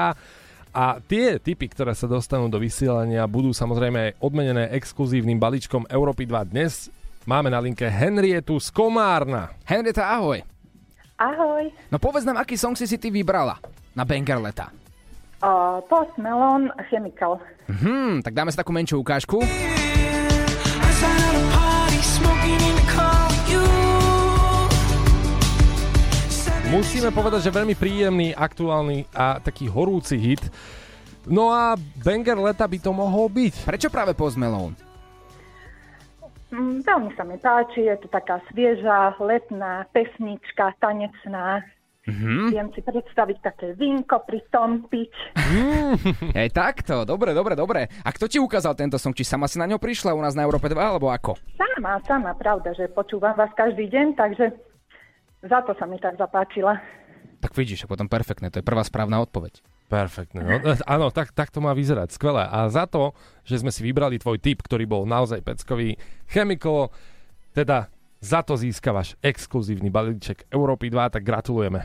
a 0.75 0.85
tie 1.05 1.39
typy, 1.39 1.71
ktoré 1.71 1.95
sa 1.95 2.11
dostanú 2.11 2.51
do 2.51 2.59
vysielania, 2.59 3.29
budú 3.31 3.55
samozrejme 3.55 3.99
aj 4.11 4.11
odmenené 4.19 4.73
exkluzívnym 4.75 5.39
balíčkom 5.39 5.87
Európy 5.87 6.27
2 6.27 6.51
dnes. 6.51 6.91
Máme 7.23 7.55
na 7.55 7.63
linke 7.63 7.87
Henrietu 7.87 8.59
z 8.59 8.75
Komárna. 8.75 9.55
Henrieta, 9.63 10.11
ahoj. 10.11 10.43
Ahoj. 11.23 11.71
No 11.95 12.03
povedz 12.03 12.27
nám, 12.27 12.43
aký 12.43 12.59
song 12.59 12.75
si 12.75 12.91
si 12.91 12.99
ty 12.99 13.15
vybrala 13.15 13.63
na 13.95 14.03
banger 14.03 14.43
leta. 14.43 14.75
Uh, 15.45 15.85
Post 15.93 16.17
Melon 16.17 16.73
Chemical. 16.89 17.37
Mhm, 17.69 18.25
tak 18.25 18.33
dáme 18.33 18.49
si 18.49 18.57
takú 18.57 18.73
menšiu 18.73 19.05
ukážku. 19.05 19.45
Musíme 26.73 27.13
povedať, 27.13 27.45
že 27.45 27.53
veľmi 27.53 27.77
príjemný, 27.77 28.33
aktuálny 28.33 29.05
a 29.13 29.37
taký 29.37 29.69
horúci 29.69 30.17
hit. 30.17 30.43
No 31.29 31.53
a 31.53 31.77
banger 32.01 32.41
leta 32.41 32.65
by 32.65 32.79
to 32.81 32.91
mohol 32.97 33.29
byť. 33.29 33.69
Prečo 33.69 33.93
práve 33.93 34.17
Post 34.17 34.41
Malone? 34.41 34.75
Mm, 36.51 36.81
veľmi 36.83 37.11
sa 37.15 37.23
mi 37.29 37.37
páči, 37.37 37.85
je 37.85 37.97
to 38.01 38.09
taká 38.09 38.41
svieža, 38.49 39.15
letná 39.21 39.85
pesnička, 39.93 40.73
tanecná. 40.81 41.63
Mhm. 42.05 42.53
Viem 42.53 42.69
si 42.77 42.85
predstaviť 42.85 43.39
také 43.41 43.73
vínko 43.73 44.29
pri 44.29 44.45
tom 44.53 44.85
pič. 44.93 45.13
Hej, 46.37 46.53
takto, 46.53 47.09
dobre, 47.09 47.33
dobre, 47.33 47.57
dobre. 47.57 47.89
A 48.05 48.13
kto 48.13 48.29
ti 48.29 48.37
ukázal 48.37 48.77
tento 48.77 49.01
song? 49.01 49.17
Či 49.17 49.25
sama 49.25 49.49
si 49.49 49.57
na 49.57 49.65
ňo 49.65 49.81
prišla 49.81 50.13
u 50.13 50.21
nás 50.21 50.37
na 50.37 50.45
Európe 50.45 50.69
2, 50.69 50.77
alebo 50.77 51.09
ako? 51.09 51.41
Sama, 51.57 51.97
sama, 52.05 52.37
pravda, 52.37 52.77
že 52.77 52.93
počúvam 52.93 53.33
vás 53.33 53.49
každý 53.57 53.89
deň, 53.89 54.21
takže 54.21 54.53
za 55.49 55.65
to 55.65 55.73
sa 55.81 55.89
mi 55.89 55.97
tak 55.97 56.21
zapáčila. 56.21 56.77
Tak 57.41 57.57
vidíš, 57.57 57.85
a 57.85 57.91
potom 57.93 58.09
perfektné, 58.09 58.53
to 58.53 58.61
je 58.61 58.65
prvá 58.65 58.85
správna 58.85 59.21
odpoveď. 59.25 59.65
Perfektné. 59.89 60.41
No, 60.41 60.57
e, 60.61 60.81
áno, 60.89 61.13
tak, 61.13 61.33
tak 61.37 61.53
to 61.53 61.61
má 61.61 61.77
vyzerať. 61.77 62.17
Skvelé. 62.17 62.49
A 62.49 62.69
za 62.73 62.89
to, 62.89 63.13
že 63.45 63.61
sme 63.61 63.69
si 63.69 63.85
vybrali 63.85 64.17
tvoj 64.17 64.41
tip, 64.41 64.65
ktorý 64.65 64.89
bol 64.89 65.03
naozaj 65.05 65.45
peckový, 65.45 66.01
Chemical, 66.29 66.89
teda 67.53 67.93
za 68.25 68.41
to 68.41 68.57
získavaš 68.57 69.21
exkluzívny 69.21 69.93
balíček 69.93 70.49
Európy 70.49 70.89
2, 70.89 71.21
tak 71.21 71.23
gratulujeme. 71.29 71.85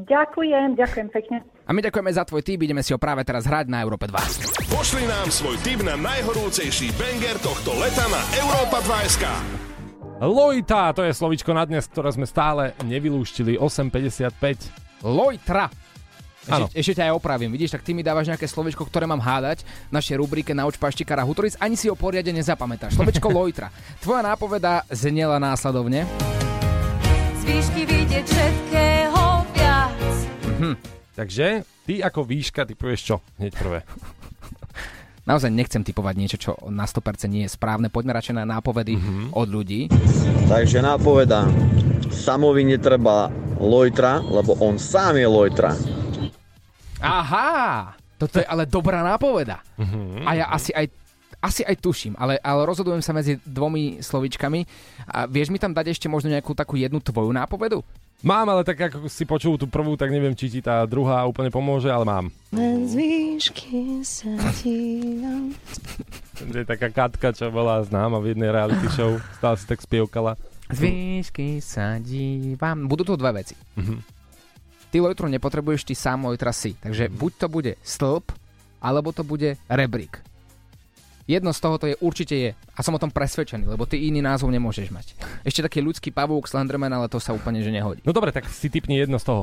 Ďakujem, 0.00 0.80
ďakujem 0.80 1.08
pekne. 1.12 1.36
A 1.68 1.76
my 1.76 1.80
ďakujeme 1.84 2.12
za 2.12 2.24
tvoj 2.24 2.40
tip, 2.40 2.60
ideme 2.64 2.80
si 2.80 2.92
ho 2.92 3.00
práve 3.00 3.20
teraz 3.24 3.44
hrať 3.44 3.68
na 3.68 3.84
Európe 3.84 4.08
2. 4.08 4.72
Pošli 4.72 5.04
nám 5.04 5.28
svoj 5.28 5.56
tip 5.60 5.80
na 5.84 5.96
najhorúcejší 5.96 6.92
banger 6.96 7.36
tohto 7.40 7.76
leta 7.76 8.04
na 8.08 8.20
Európa 8.40 8.80
2.sk. 8.84 9.24
Lojta, 10.20 10.92
to 10.92 11.04
je 11.04 11.16
slovičko 11.16 11.52
na 11.56 11.64
dnes, 11.64 11.88
ktoré 11.88 12.12
sme 12.12 12.28
stále 12.28 12.76
nevylúštili. 12.84 13.56
8.55. 13.56 15.04
Lojtra. 15.04 15.72
Ešte, 16.40 16.72
ešte 16.72 16.92
ťa 16.96 17.12
aj 17.12 17.16
opravím. 17.20 17.52
Vidíš, 17.52 17.76
tak 17.76 17.84
ty 17.84 17.92
mi 17.92 18.00
dávaš 18.00 18.32
nejaké 18.32 18.48
slovičko, 18.48 18.88
ktoré 18.88 19.04
mám 19.04 19.20
hádať 19.20 19.60
v 19.62 19.92
našej 19.92 20.16
rubrike 20.16 20.56
Nauč 20.56 20.80
paštikara 20.80 21.20
Hutoric, 21.20 21.60
ani 21.60 21.76
si 21.76 21.92
ho 21.92 21.96
poriadne 21.96 22.32
nezapamätáš. 22.32 22.96
Slovičko 22.96 23.28
Lojtra. 23.36 23.68
Tvoja 24.00 24.24
nápoveda 24.24 24.88
znela 24.88 25.36
následovne. 25.36 26.08
Z 27.36 27.42
výšky 27.44 27.82
vidieť 27.84 28.24
všetkého 28.24 29.22
viac. 29.52 30.00
Mhm. 30.56 30.72
Takže 31.12 31.46
ty 31.84 32.00
ako 32.00 32.24
výška, 32.24 32.64
ty 32.64 32.72
povieš 32.72 33.00
čo? 33.04 33.16
Hneď 33.36 33.52
prvé. 33.60 33.84
Naozaj 35.28 35.52
nechcem 35.52 35.84
typovať 35.84 36.14
niečo, 36.16 36.36
čo 36.40 36.50
na 36.72 36.88
100% 36.88 37.28
nie 37.28 37.44
je 37.44 37.52
správne. 37.52 37.92
Poďme 37.92 38.16
radšej 38.16 38.40
na 38.40 38.48
nápovedy 38.48 38.96
od 39.36 39.46
ľudí. 39.46 39.92
Takže 40.48 40.80
nápoveda. 40.80 41.44
Samovi 42.10 42.66
netreba 42.66 43.30
Lojtra, 43.60 44.24
lebo 44.24 44.56
on 44.58 44.80
sám 44.80 45.20
je 45.20 45.28
Lojtra. 45.28 45.76
Aha! 47.00 47.94
Toto 48.20 48.36
je 48.36 48.44
ale 48.44 48.68
dobrá 48.68 49.00
nápoveda. 49.00 49.64
A 50.28 50.30
ja 50.36 50.46
asi 50.52 50.76
aj 50.76 50.92
asi 51.40 51.64
aj 51.64 51.80
tuším, 51.80 52.14
ale, 52.20 52.36
ale 52.44 52.68
rozhodujem 52.68 53.00
sa 53.00 53.16
medzi 53.16 53.40
dvomi 53.48 54.04
slovičkami. 54.04 54.60
A 55.08 55.24
vieš 55.24 55.48
mi 55.48 55.56
tam 55.56 55.72
dať 55.72 55.96
ešte 55.96 56.06
možno 56.06 56.28
nejakú 56.28 56.52
takú 56.52 56.76
jednu 56.76 57.00
tvoju 57.00 57.32
nápovedu? 57.32 57.80
Mám, 58.20 58.52
ale 58.52 58.60
tak 58.68 58.76
ako 58.76 59.08
si 59.08 59.24
počul 59.24 59.56
tú 59.56 59.64
prvú, 59.64 59.96
tak 59.96 60.12
neviem, 60.12 60.36
či 60.36 60.52
ti 60.52 60.60
tá 60.60 60.84
druhá 60.84 61.24
úplne 61.24 61.48
pomôže, 61.48 61.88
ale 61.88 62.04
mám. 62.04 62.28
Len 62.52 62.84
z 62.84 62.92
výšky 62.92 64.04
sa 64.04 64.28
dívam. 64.60 65.56
To 66.36 66.52
je 66.52 66.68
taká 66.68 66.92
Katka, 66.92 67.32
čo 67.32 67.48
bola 67.48 67.80
známa 67.80 68.20
v 68.20 68.36
jednej 68.36 68.52
reality 68.52 68.92
show, 68.92 69.16
stále 69.40 69.56
si 69.56 69.64
tak 69.64 69.80
spievkala. 69.80 70.36
Z 70.68 70.84
výšky 70.84 71.64
sa 71.64 71.96
dívam. 71.96 72.84
Budú 72.84 73.08
to 73.08 73.16
dve 73.16 73.40
veci. 73.40 73.56
Mhm. 73.80 74.19
Ty 74.90 75.00
lojtru 75.00 75.30
nepotrebuješ, 75.30 75.86
ty 75.86 75.94
sám 75.94 76.26
lojtra 76.26 76.50
si. 76.50 76.74
Takže 76.74 77.06
buď 77.08 77.32
to 77.36 77.46
bude 77.46 77.72
stĺp, 77.80 78.34
alebo 78.82 79.14
to 79.14 79.22
bude 79.22 79.54
rebrík. 79.70 80.18
Jedno 81.30 81.54
z 81.54 81.62
tohoto 81.62 81.86
je 81.86 81.94
určite 82.02 82.34
je. 82.34 82.50
A 82.74 82.80
som 82.82 82.90
o 82.90 82.98
tom 82.98 83.14
presvedčený, 83.14 83.70
lebo 83.70 83.86
ty 83.86 84.02
iný 84.02 84.18
názov 84.18 84.50
nemôžeš 84.50 84.90
mať. 84.90 85.14
Ešte 85.46 85.62
taký 85.62 85.78
ľudský 85.78 86.10
pavúk, 86.10 86.50
Slenderman, 86.50 86.90
ale 86.90 87.06
to 87.06 87.22
sa 87.22 87.30
úplne 87.30 87.62
že 87.62 87.70
nehodí. 87.70 88.02
No 88.02 88.10
dobre, 88.10 88.34
tak 88.34 88.50
si 88.50 88.66
typni 88.66 88.98
jedno 88.98 89.22
z 89.22 89.30
toho. 89.30 89.42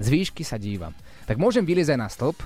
Z 0.00 0.08
výšky 0.08 0.40
sa 0.40 0.56
dívam. 0.56 0.96
Tak 1.28 1.36
môžem 1.36 1.68
vylízať 1.68 2.00
na 2.00 2.08
stĺp, 2.08 2.40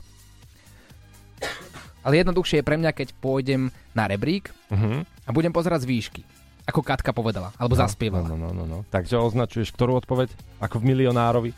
ale 2.03 2.23
jednoduchšie 2.23 2.59
je 2.59 2.67
pre 2.67 2.75
mňa, 2.75 2.91
keď 2.91 3.09
pôjdem 3.19 3.71
na 3.95 4.07
rebrík 4.07 4.51
Mhm. 4.71 5.07
a 5.07 5.31
budem 5.31 5.55
pozerať 5.55 5.87
z 5.87 5.91
výšky. 5.91 6.23
Ako 6.67 6.83
Katka 6.83 7.15
povedala, 7.15 7.55
alebo 7.55 7.79
zaspievala. 7.79 8.27
No, 8.27 8.35
no, 8.35 8.51
no, 8.51 8.67
no. 8.67 8.79
Takže 8.91 9.15
označuješ 9.15 9.71
ktorú 9.71 10.03
odpoveď? 10.03 10.35
Ako 10.59 10.83
v 10.83 10.91
milionárovi? 10.91 11.51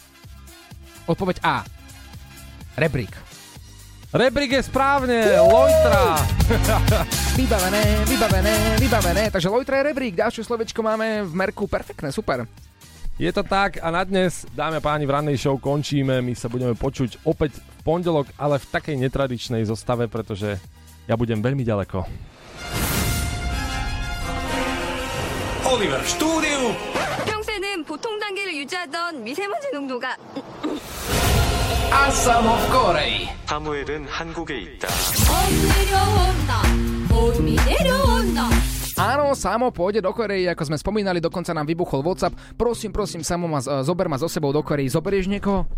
Odpoveď 1.08 1.40
A. 1.40 1.64
Rebrík. 2.76 3.10
Rebrík 4.12 4.60
je 4.60 4.62
správne, 4.64 5.40
Lojtra. 5.40 6.20
Vybavené, 7.36 8.04
vybavené, 8.08 8.54
vybavené. 8.80 9.24
Takže 9.32 9.48
Lojtra 9.48 9.80
je 9.80 9.88
rebrík. 9.92 10.16
Ďalšie 10.16 10.44
slovečko 10.44 10.80
máme 10.80 11.24
v 11.28 11.32
merku. 11.32 11.68
Perfektné, 11.68 12.12
super. 12.12 12.44
Je 13.18 13.28
to 13.34 13.42
tak 13.42 13.82
a 13.82 13.90
na 13.90 14.06
dnes, 14.06 14.46
dáme 14.54 14.78
a 14.78 14.84
páni, 14.84 15.02
v 15.02 15.12
rannej 15.12 15.36
show 15.36 15.58
končíme. 15.58 16.22
My 16.22 16.32
sa 16.38 16.46
budeme 16.46 16.72
počuť 16.72 17.20
opäť 17.26 17.58
v 17.58 17.80
pondelok, 17.82 18.30
ale 18.38 18.62
v 18.62 18.70
takej 18.70 18.96
netradičnej 18.96 19.66
zostave, 19.66 20.06
pretože 20.06 20.54
ja 21.10 21.18
budem 21.18 21.42
veľmi 21.42 21.66
ďaleko. 21.66 22.06
Oliver 25.68 26.00
v 26.00 26.08
štúdiu. 26.08 26.97
보통 27.88 28.20
단계를 28.20 28.54
유지하던 28.54 29.24
미세먼지 29.24 29.70
농도가 29.72 30.14
v 31.90 32.70
Koreji. 32.70 33.28
사무엘은 33.46 34.06
한국에 34.06 34.58
있다. 34.58 34.88
내려온다 35.74 36.62
봄이 37.08 37.56
내려온다 37.56 38.77
Áno, 38.98 39.30
Samo 39.38 39.70
pôjde 39.70 40.02
do 40.02 40.10
Korei, 40.10 40.50
ako 40.50 40.74
sme 40.74 40.76
spomínali, 40.76 41.22
dokonca 41.22 41.54
nám 41.54 41.70
vybuchol 41.70 42.02
WhatsApp. 42.02 42.34
Prosím, 42.58 42.90
prosím, 42.90 43.22
Samo, 43.22 43.46
ma, 43.46 43.62
z- 43.62 43.86
zober 43.86 44.10
ma 44.10 44.18
so 44.18 44.26
sebou 44.26 44.50
do 44.50 44.58
Korei. 44.58 44.90
Zoberieš 44.90 45.30
niekoho? 45.30 45.70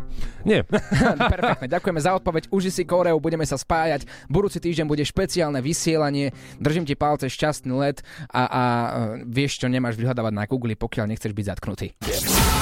Nie. 0.48 0.64
Perfektne, 1.36 1.68
ďakujeme 1.68 2.00
za 2.00 2.16
odpoveď. 2.16 2.48
Uži 2.48 2.72
si 2.72 2.88
Koreu, 2.88 3.20
budeme 3.20 3.44
sa 3.44 3.60
spájať. 3.60 4.08
Budúci 4.32 4.56
týždeň 4.56 4.88
bude 4.88 5.04
špeciálne 5.04 5.60
vysielanie. 5.60 6.32
Držím 6.56 6.88
ti 6.88 6.96
palce, 6.96 7.28
šťastný 7.28 7.76
let 7.76 8.00
a, 8.32 8.42
a 8.48 8.62
e, 8.64 9.28
vieš 9.28 9.60
čo, 9.60 9.68
nemáš 9.68 10.00
vyhľadávať 10.00 10.32
na 10.32 10.48
Google, 10.48 10.72
pokiaľ 10.80 11.12
nechceš 11.12 11.36
byť 11.36 11.44
zatknutý. 11.44 11.92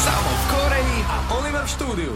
Samo 0.02 0.30
v 0.34 0.44
Koreji 0.50 0.98
a 1.06 1.16
Oliver 1.38 1.62
v 1.62 1.70
štúdiu. 1.70 2.12